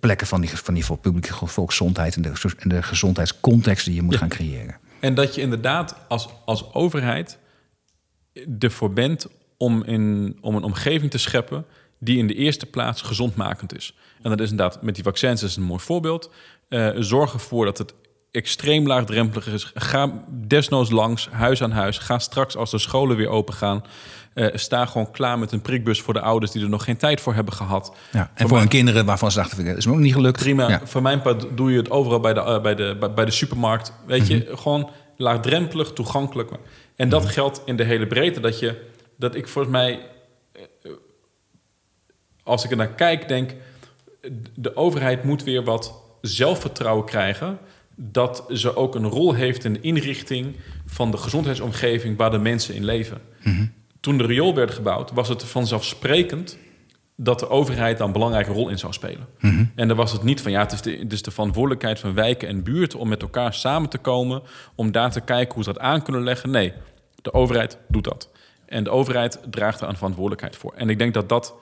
[0.00, 4.16] plekken van die, van die publieke volksgezondheid en de, en de gezondheidscontext die je moet
[4.16, 4.76] gaan creëren.
[5.02, 7.38] En dat je inderdaad als, als overheid
[8.58, 9.26] ervoor bent
[9.56, 11.64] om, in, om een omgeving te scheppen
[11.98, 13.94] die in de eerste plaats gezondmakend is.
[14.22, 16.30] En dat is inderdaad met die vaccins is een mooi voorbeeld.
[16.68, 17.94] Uh, zorg ervoor dat het
[18.30, 19.70] extreem laagdrempelig is.
[19.74, 21.98] Ga desnoods langs, huis aan huis.
[21.98, 23.84] Ga straks als de scholen weer open gaan.
[24.34, 27.20] Uh, sta gewoon klaar met een prikbus voor de ouders die er nog geen tijd
[27.20, 27.96] voor hebben gehad.
[28.12, 30.38] Ja, en voor, voor hun kinderen waarvan ze dachten, dat is me ook niet gelukt.
[30.38, 30.68] Prima.
[30.68, 30.80] Ja.
[30.84, 33.30] Voor mijn part doe je het overal bij de, uh, bij de, bij, bij, de
[33.30, 33.92] supermarkt.
[34.06, 34.56] Weet je, Mhm.
[34.56, 36.50] gewoon laagdrempelig, toegankelijk.
[36.96, 38.40] En dat geldt in de hele breedte.
[38.40, 38.82] Dat, je,
[39.16, 40.00] dat ik volgens mij,
[40.82, 40.92] uh,
[42.42, 43.54] als ik er naar kijk, denk...
[44.54, 47.58] de overheid moet weer wat zelfvertrouwen krijgen...
[47.94, 50.56] dat ze ook een rol heeft in de inrichting
[50.86, 52.16] van de gezondheidsomgeving...
[52.16, 53.20] waar de mensen in leven.
[53.42, 53.66] Mhm.
[54.02, 56.58] Toen de riool werd gebouwd, was het vanzelfsprekend
[57.16, 59.26] dat de overheid daar een belangrijke rol in zou spelen.
[59.40, 59.64] Mhm.
[59.74, 62.14] En dan was het niet van ja, het is, de, het is de verantwoordelijkheid van
[62.14, 64.42] wijken en buurten om met elkaar samen te komen,
[64.74, 66.50] om daar te kijken hoe ze dat aan kunnen leggen.
[66.50, 66.72] Nee,
[67.22, 68.30] de overheid doet dat.
[68.66, 70.72] En de overheid draagt daar een verantwoordelijkheid voor.
[70.76, 71.54] En ik denk dat dat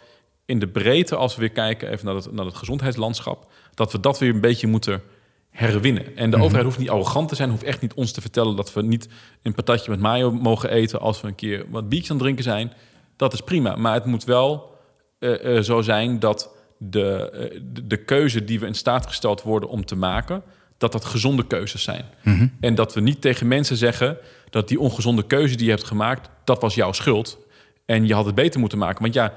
[0.45, 4.01] in de breedte, als we weer kijken even naar het, naar het gezondheidslandschap, dat we
[4.01, 5.03] dat weer een beetje moeten
[5.51, 6.16] herwinnen.
[6.16, 6.44] En de Mhm.
[6.44, 9.09] overheid hoeft niet arrogant te zijn, hoeft echt niet ons te vertellen dat we niet
[9.42, 12.44] een patatje met mayo mogen eten als we een keer wat biertjes aan het drinken
[12.44, 12.72] zijn.
[13.16, 14.78] Dat is prima, maar het moet wel
[15.18, 19.42] uh, uh, zo zijn dat de, uh, de, de keuze die we in staat gesteld
[19.42, 20.42] worden om te maken,
[20.78, 22.05] dat dat gezonde keuzes zijn.
[22.22, 22.46] Mhm.
[22.61, 24.18] En dat we niet tegen mensen zeggen
[24.51, 27.38] dat die ongezonde keuze die je hebt gemaakt, dat was jouw schuld.
[27.86, 29.03] En je had het beter moeten maken.
[29.03, 29.32] Want ja,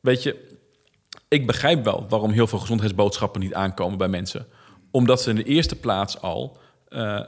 [0.00, 0.46] weet je,
[1.28, 4.46] ik begrijp wel waarom heel veel gezondheidsboodschappen niet aankomen bij mensen.
[4.98, 7.20] Omdat ze in de eerste plaats al uh,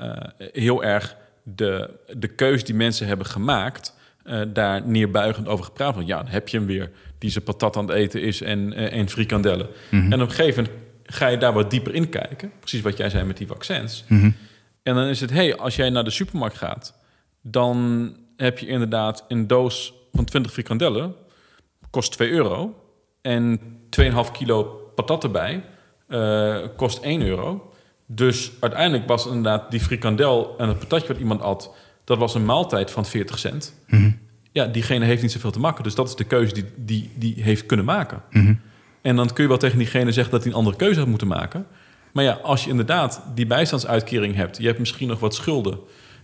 [0.52, 3.94] heel erg de, de keuze die mensen hebben gemaakt,
[4.24, 5.94] uh, daar neerbuigend over gepraat.
[5.94, 8.72] Want ja, dan heb je hem weer die zijn patat aan het eten is en,
[8.72, 9.66] uh, en frikandellen.
[9.90, 10.12] Mm-hmm.
[10.12, 12.52] En op een gegeven moment ga je daar wat dieper in kijken.
[12.58, 14.04] Precies wat jij zei met die vaccins.
[14.06, 14.34] Mm-hmm.
[14.82, 16.94] En dan is het, hey, als jij naar de supermarkt gaat,
[17.42, 21.14] dan heb je inderdaad een doos van 20 frikandellen,
[21.90, 22.74] kost 2 euro.
[23.22, 23.60] En
[24.00, 24.62] 2,5 kilo
[24.94, 25.64] patat erbij,
[26.10, 27.72] uh, kost 1 euro.
[28.06, 31.74] Dus uiteindelijk was inderdaad die frikandel en het patatje wat iemand at...
[32.04, 33.74] dat was een maaltijd van 40 cent.
[34.52, 35.84] Ja, diegene heeft niet zoveel te maken.
[35.84, 38.22] Dus dat is de keuze die die, die heeft kunnen maken.
[39.02, 41.26] En dan kun je wel tegen diegene zeggen dat hij een andere keuze had moeten
[41.26, 41.66] maken.
[42.12, 44.58] Maar ja, als je inderdaad die bijstandsuitkering hebt...
[44.58, 45.78] je hebt misschien nog wat schulden...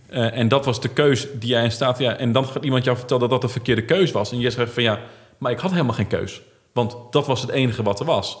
[0.09, 1.97] eh, en dat was de keus die jij in staat...
[1.97, 4.31] Ja, en dan gaat iemand jou vertellen dat dat de verkeerde keus was.
[4.31, 4.99] En je zegt van ja,
[5.37, 6.41] maar ik had helemaal geen keus.
[6.73, 8.37] Want dat was het enige wat er was.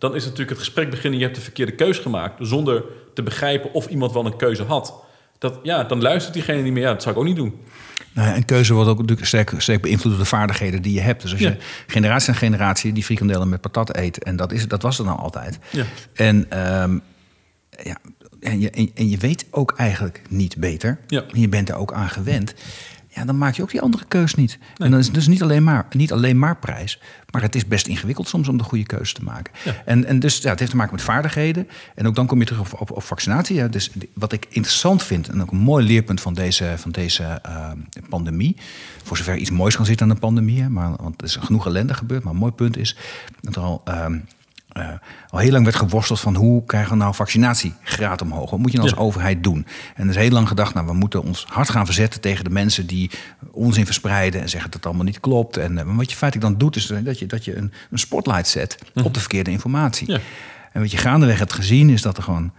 [0.00, 1.18] Dan is natuurlijk het gesprek beginnen...
[1.18, 2.34] je hebt de verkeerde keus gemaakt...
[2.38, 2.84] zonder
[3.14, 4.94] te begrijpen of iemand wel een keuze had.
[5.38, 6.82] Dat, ja, dan luistert diegene niet meer.
[6.82, 7.60] Ja, dat zou ik ook niet doen.
[8.12, 11.00] Nou ja, en keuze wordt ook natuurlijk sterk, sterk beïnvloed door de vaardigheden die je
[11.00, 11.22] hebt.
[11.22, 11.48] Dus als Ja.
[11.48, 14.22] je generatie na generatie die frikandellen met patat eet...
[14.22, 15.58] en dat, is, dat was er nou altijd.
[15.70, 15.84] Ja.
[16.14, 16.98] En, ehm,
[17.82, 17.96] ja,
[18.40, 20.98] en, je, en, en je weet ook eigenlijk niet beter.
[21.06, 21.24] Ja.
[21.32, 22.54] En je bent er ook aan gewend.
[23.20, 24.58] Ja, dan maak je ook die andere keus niet.
[24.76, 27.00] En dan is het dus niet alleen, maar, niet alleen maar prijs.
[27.30, 29.52] Maar het is best ingewikkeld soms om de goede keuze te maken.
[29.64, 29.82] Ja.
[29.84, 31.68] En, en dus ja, het heeft te maken met vaardigheden.
[31.94, 33.56] En ook dan kom je terug op, op, op vaccinatie.
[33.56, 37.22] Ja, dus wat ik interessant vind, en ook een mooi leerpunt van deze, van deze
[37.22, 37.70] eh,
[38.08, 38.56] pandemie.
[39.02, 40.62] Voor zover iets moois kan zitten aan de pandemie.
[40.62, 42.22] Hè, maar, want er is genoeg ellende gebeurd.
[42.22, 42.96] Maar een mooi punt is
[43.40, 43.80] dat er al.
[43.84, 44.18] ehm,
[44.72, 44.88] eh,
[45.28, 48.50] al heel lang werd geworsteld van hoe krijgen we nou vaccinatiegraad omhoog?
[48.50, 49.04] Wat moet je nou als Ja.
[49.04, 49.66] overheid doen?
[49.94, 52.50] En er is heel lang gedacht, nou, we moeten ons hard gaan verzetten tegen de
[52.50, 53.10] mensen die
[53.50, 55.56] onzin verspreiden en zeggen dat het allemaal niet klopt.
[55.56, 58.48] En eh, wat je feitelijk dan doet, is dat je, dat je een, een spotlight
[58.48, 60.06] zet op de verkeerde informatie.
[60.10, 60.16] Mhm.
[60.16, 60.24] Ja.
[60.72, 62.52] En wat je gaandeweg hebt gezien, is dat er gewoon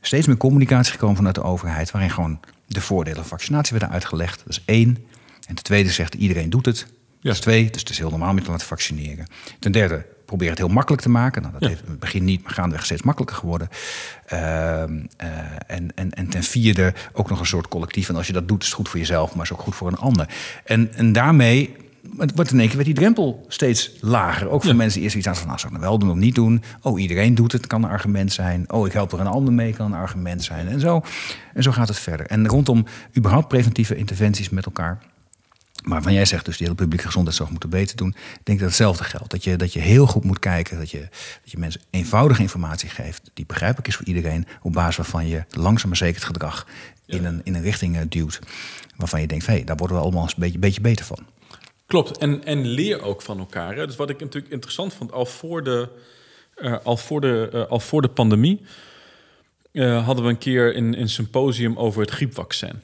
[0.00, 4.38] steeds meer communicatie gekomen vanuit de overheid, waarin gewoon de voordelen van vaccinatie werden uitgelegd.
[4.38, 4.88] Dat is één.
[5.48, 6.86] En ten tweede zegt iedereen doet het.
[7.20, 9.26] Dat is twee, dus het is heel normaal om je te laten vaccineren.
[9.58, 11.40] Ten derde, probeer het heel makkelijk te maken.
[11.42, 11.68] Nou, dat Ja.
[11.68, 13.68] heeft in het begin niet, maar gaandeweg steeds makkelijker geworden.
[14.26, 15.28] Ehm, eh,
[15.66, 18.08] en, en, en ten vierde ook nog een soort collectief.
[18.08, 19.88] En als je dat doet, is het goed voor jezelf, maar is ook goed voor
[19.88, 20.28] een ander.
[20.64, 21.76] En, en daarmee
[22.34, 24.48] wordt in één keer werd die drempel steeds lager.
[24.48, 24.76] Ook voor Ja.
[24.76, 26.62] mensen die eerst iets aan van, nou, zou ik nou wel doen of niet doen?
[26.82, 28.64] Oh, iedereen doet het, kan een argument zijn.
[28.72, 30.68] Oh, ik help er een ander mee, kan een argument zijn.
[30.68, 31.02] En zo,
[31.54, 32.26] en zo gaat het verder.
[32.26, 32.84] En rondom
[33.16, 34.98] überhaupt preventieve interventies met elkaar...
[35.84, 38.08] Maar van jij zegt dus die hele publieke gezondheidszorg moeten beter doen.
[38.08, 39.30] Ik denk dat hetzelfde geldt.
[39.30, 40.78] Dat je, dat je heel goed moet kijken.
[40.78, 41.00] Dat je,
[41.42, 43.30] dat je mensen eenvoudige informatie geeft.
[43.34, 44.46] Die begrijpelijk is voor iedereen.
[44.62, 46.66] Op basis waarvan je langzaam maar zeker het gedrag
[47.06, 48.38] in, een, in een richting eh, duwt.
[48.96, 51.18] Waarvan je denkt, hé, hey, daar worden we allemaal eens een beetje, beetje beter van.
[51.86, 53.76] Klopt, en, en leer ook van elkaar.
[53.76, 53.86] Hè?
[53.86, 55.88] Dus wat ik natuurlijk interessant vond, al voor de,
[56.54, 58.60] eh, al voor de, eh, al voor de pandemie...
[59.72, 62.80] hadden we een keer een, een symposium over het griepvaccin.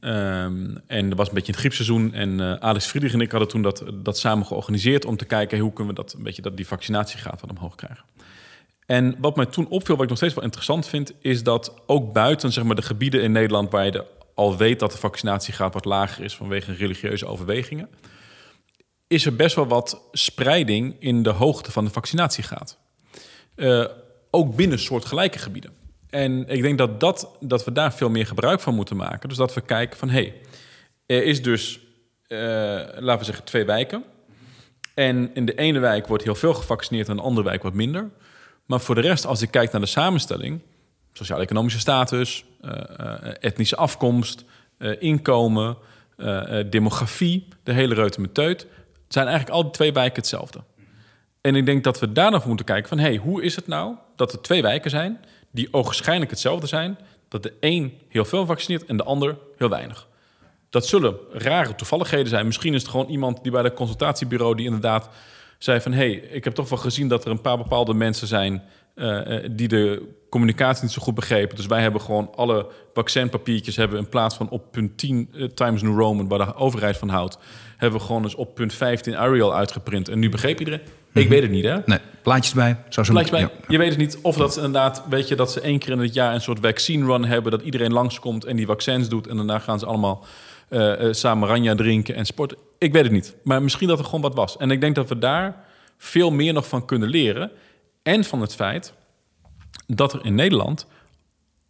[0.00, 3.48] Ehm, en er was een beetje het griepseizoen en eh, Alex Friedrich en ik hadden
[3.48, 5.04] toen dat, dat samen georganiseerd...
[5.04, 8.04] om te kijken hoe kunnen we dat, een beetje dat die vaccinatiegraad wat omhoog krijgen.
[8.86, 11.12] En wat mij toen opviel, wat ik nog steeds wel interessant vind...
[11.20, 13.70] is dat ook buiten zeg maar, de gebieden in Nederland...
[13.70, 17.88] waar je al weet dat de vaccinatiegraad wat lager is vanwege religieuze overwegingen
[19.06, 22.78] is er best wel wat spreiding in de hoogte van de vaccinatiegraad.
[23.54, 23.84] Eh,
[24.30, 25.70] ook binnen soortgelijke gebieden.
[26.16, 29.28] En ik denk dat, dat, dat we daar veel meer gebruik van moeten maken.
[29.28, 30.34] Dus dat we kijken van, hé, hey,
[31.06, 31.80] er is dus,
[32.26, 32.38] eh,
[32.98, 34.04] laten we zeggen, twee wijken.
[34.94, 37.74] En in de ene wijk wordt heel veel gevaccineerd en in de andere wijk wat
[37.74, 38.10] minder.
[38.66, 40.60] Maar voor de rest, als ik kijk naar de samenstelling...
[41.12, 44.44] sociaal-economische status, eh, eh, etnische afkomst,
[44.98, 45.76] inkomen,
[46.70, 47.48] demografie...
[47.62, 48.66] de hele reute met teut,
[49.08, 50.60] zijn eigenlijk al die twee wijken hetzelfde.
[51.40, 52.98] En ik denk dat we daar nog moeten kijken van...
[52.98, 55.20] hey, hoe is het nou dat er twee wijken zijn...
[55.56, 56.98] die ogenschijnlijk hetzelfde zijn...
[57.28, 60.08] dat de een heel veel vaccineert en de ander heel weinig.
[60.70, 62.46] Dat zullen rare toevalligheden zijn.
[62.46, 64.56] Misschien is het gewoon iemand die bij dat consultatiebureau...
[64.56, 65.08] die inderdaad
[65.58, 65.92] zei van...
[65.92, 68.62] hey, ik heb toch wel gezien dat er een paar bepaalde mensen zijn...
[68.94, 71.56] eh, eh, die de communicatie niet zo goed begrepen.
[71.56, 73.76] Dus wij hebben gewoon alle vaccinpapiertjes...
[73.76, 76.28] hebben in plaats van op punt 10 eh, Times New Roman...
[76.28, 77.38] waar de overheid van houdt...
[77.76, 80.08] hebben we gewoon eens op punt 15 Arial uitgeprint.
[80.08, 80.82] En nu begreep iedereen...
[81.16, 81.78] Ik weet het niet, hè?
[81.86, 82.76] Nee, plaatjes bij.
[82.88, 83.40] Zou zo Blijkt bij.
[83.40, 83.50] ja.
[83.68, 85.98] Je weet het niet of dat ze inderdaad, weet je, dat ze één keer in
[85.98, 89.36] het jaar een soort vaccine run hebben, dat iedereen langskomt en die vaccins doet en
[89.36, 90.24] daarna gaan ze allemaal
[90.68, 92.58] eh, samen ranja drinken en sporten.
[92.78, 94.56] Ik weet het niet, maar misschien dat er gewoon wat was.
[94.56, 95.64] En ik denk dat we daar
[95.98, 97.50] veel meer nog van kunnen leren
[98.02, 98.92] en van het feit
[99.86, 100.86] dat er in Nederland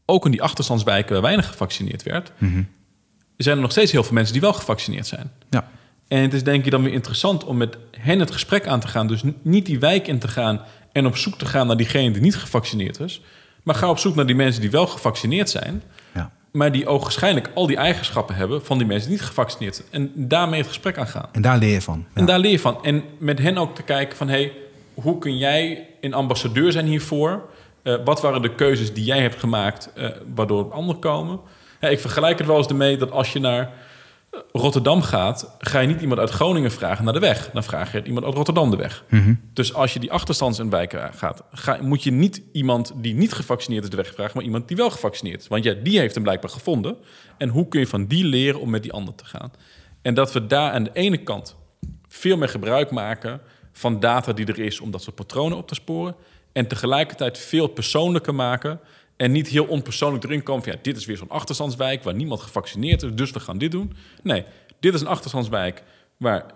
[0.07, 2.33] ook in die achterstandswijken waar weinig gevaccineerd werd,
[3.37, 5.33] zijn er nog steeds heel veel mensen die wel gevaccineerd zijn.
[5.51, 5.69] Ja.
[6.09, 8.89] En het is denk ik dan weer interessant om met hen het gesprek aan te
[8.89, 9.07] gaan.
[9.07, 10.61] Dus niet die wijk in te gaan
[10.93, 13.21] en op zoek te gaan naar diegene die niet gevaccineerd is.
[13.63, 15.83] Maar ga op zoek naar die mensen die wel gevaccineerd zijn.
[16.15, 16.31] Ja.
[16.53, 19.89] Maar die ogenschijnlijk al die eigenschappen hebben van die mensen die niet gevaccineerd zijn.
[19.91, 21.29] En daarmee het gesprek aangaan.
[21.33, 21.99] En daar leer je van.
[22.15, 22.21] Ja.
[22.21, 22.85] En daar leer je van.
[22.85, 24.29] En met hen ook te kijken van...
[24.29, 24.53] hey,
[24.95, 27.49] hoe kun jij een ambassadeur zijn hiervoor?
[27.83, 29.91] Eh, wat waren de keuzes die jij hebt gemaakt...
[29.95, 31.41] eh, waardoor anderen komen?
[31.81, 33.73] Ja, ik vergelijk het wel eens ermee dat als je naar
[34.53, 37.51] Rotterdam gaat, ga je niet iemand uit Groningen vragen naar de weg.
[37.53, 39.05] Dan vraag je iemand uit Rotterdam de weg.
[39.53, 43.33] Dus als je die achterstands in wijken gaat, ga, moet je niet iemand die niet
[43.33, 45.49] gevaccineerd is de weg vragen, maar iemand die wel gevaccineerd is.
[45.49, 46.97] Want ja, die heeft hem blijkbaar gevonden.
[47.39, 49.53] En hoe kun je van die leren om met die ander te gaan?
[50.03, 51.57] En dat we daar aan de ene kant
[52.09, 53.41] veel meer gebruik maken
[53.73, 56.15] van data die er is om dat soort patronen op te sporen.
[56.53, 58.81] En tegelijkertijd veel persoonlijker maken.
[59.17, 62.41] En niet heel onpersoonlijk erin komen van ja, dit is weer zo'n achterstandswijk waar niemand
[62.41, 63.93] gevaccineerd is, dus we gaan dit doen.
[64.23, 64.45] Nee,
[64.81, 65.83] dit is een achterstandswijk
[66.17, 66.47] waar 70%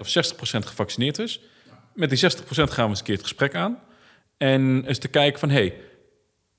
[0.00, 1.40] of 60% gevaccineerd is.
[1.94, 3.78] Met die 60% gaan we eens een keer het gesprek aan.
[4.36, 5.74] En eens te kijken van hé, hey,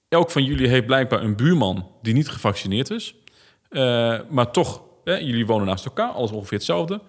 [0.10, 3.16] elk van jullie heeft blijkbaar een buurman die niet gevaccineerd is.
[3.70, 7.02] Uh, maar toch, hè, jullie wonen naast elkaar, alles ongeveer hetzelfde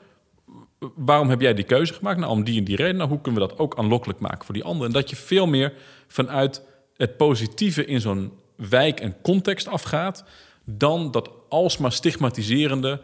[0.94, 2.18] waarom heb jij die keuze gemaakt?
[2.18, 2.96] Nou, om die en die reden.
[2.96, 4.86] Nou, hoe kunnen we dat ook aanlokkelijk maken voor die anderen?
[4.86, 5.72] En dat je veel meer
[6.06, 6.62] vanuit
[6.96, 10.24] het positieve in zo'n wijk en context afgaat,
[10.64, 13.00] dan dat alsmaar stigmatiserende.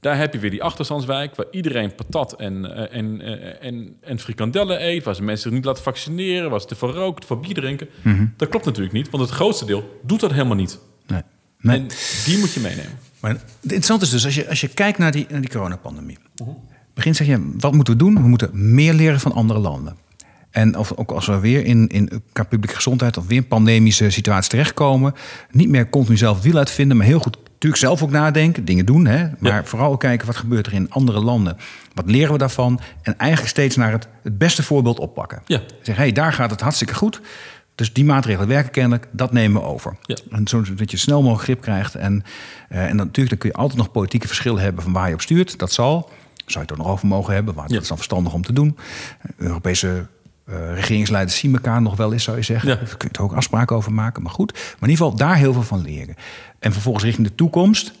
[0.00, 4.18] Daar heb je weer die achterstandswijk, waar iedereen patat en, eh, en, eh, en, en
[4.18, 7.26] frikandellen eet, waar ze mensen zich niet laten vaccineren, waar ze te veel roken, te
[7.26, 7.88] veel bier drinken.
[8.02, 8.26] Mhm.
[8.36, 10.78] Dat klopt natuurlijk niet, want het grootste deel doet dat helemaal niet.
[11.06, 11.22] Nee.
[11.60, 11.78] Nee.
[11.78, 11.86] En
[12.24, 12.98] die moet je meenemen.
[13.20, 16.18] Maar het interessante is dus, als je, als je kijkt naar die, naar die coronapandemie.
[16.94, 18.14] Begin zeg je, wat moeten we doen?
[18.14, 19.96] We moeten meer leren van andere landen.
[20.52, 24.10] En of, ook als we weer in, in qua publieke gezondheid of weer een pandemische
[24.10, 25.14] situatie terechtkomen,
[25.50, 28.86] niet meer continu zelf het wiel uitvinden, maar heel goed natuurlijk zelf ook nadenken, dingen
[28.86, 29.06] doen.
[29.06, 29.26] Hè?
[29.38, 29.64] Maar Ja.
[29.64, 31.56] vooral ook kijken wat gebeurt er in andere landen.
[31.94, 32.80] Wat leren we daarvan?
[33.02, 35.42] En eigenlijk steeds naar het, het beste voorbeeld oppakken.
[35.46, 35.60] Ja.
[35.82, 37.20] Zeg, hé, hey, daar gaat het hartstikke goed.
[37.74, 39.96] Dus die maatregelen werken kennelijk, dat nemen we over.
[40.02, 40.16] Ja.
[40.30, 41.94] En zodat je snel mogelijk grip krijgt.
[41.94, 42.24] En,
[42.68, 45.14] eh, en dan, natuurlijk dan kun je altijd nog politieke verschillen hebben van waar je
[45.14, 45.58] op stuurt.
[45.58, 46.10] Dat zal.
[46.36, 47.54] Zou je het er nog over mogen hebben.
[47.54, 47.72] Maar Ja.
[47.72, 48.76] dat is dan verstandig om te doen.
[49.36, 50.06] Europese
[50.46, 52.68] eh, regeringsleiders zien elkaar nog wel eens, zou je zeggen.
[52.68, 52.74] Ja.
[52.74, 54.22] Daar kun je er ook afspraken over maken.
[54.22, 56.14] Maar goed, maar in ieder geval daar heel veel van leren.
[56.58, 57.92] En vervolgens richting de toekomst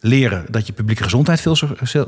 [0.00, 1.56] leren dat je publieke gezondheid veel,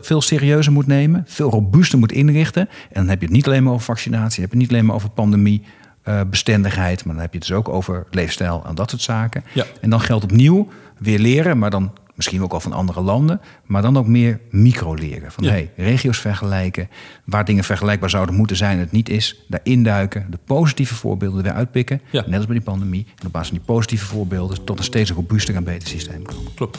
[0.00, 2.68] veel serieuzer moet nemen, veel robuuster moet inrichten.
[2.68, 4.70] En dan heb je het niet alleen maar over vaccinatie, dan heb je het niet
[4.70, 5.62] alleen maar over pandemie.
[6.02, 9.44] eh, bestendigheid, maar dan heb je het dus ook over leefstijl en dat soort zaken.
[9.52, 9.64] Ja.
[9.80, 10.68] En dan geldt opnieuw
[10.98, 14.94] weer leren, maar dan misschien ook al van andere landen, maar dan ook meer micro
[14.94, 15.32] leren.
[15.32, 15.50] Van Ja.
[15.50, 16.88] hey, regio's vergelijken,
[17.24, 21.42] waar dingen vergelijkbaar zouden moeten zijn en het niet is, daar induiken, de positieve voorbeelden
[21.42, 22.24] weer uitpikken, Ja.
[22.26, 23.06] net als bij die pandemie.
[23.20, 26.54] En op basis van die positieve voorbeelden tot een steeds robuuster en beter systeem komen.
[26.54, 26.78] Klopt.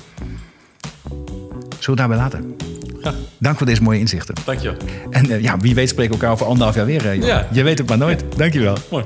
[1.79, 2.55] Zullen we daarbij laten?
[3.01, 4.35] Ja, Dank voor deze mooie inzichten.
[4.45, 4.77] dankjewel.
[5.09, 7.03] En eh, ja, wie weet spreken we elkaar over anderhalf jaar weer.
[7.15, 7.27] Johan.
[7.27, 7.47] Ja.
[7.51, 8.23] Je weet het maar nooit.
[8.37, 8.77] Dankjewel.
[8.91, 9.05] Mooi.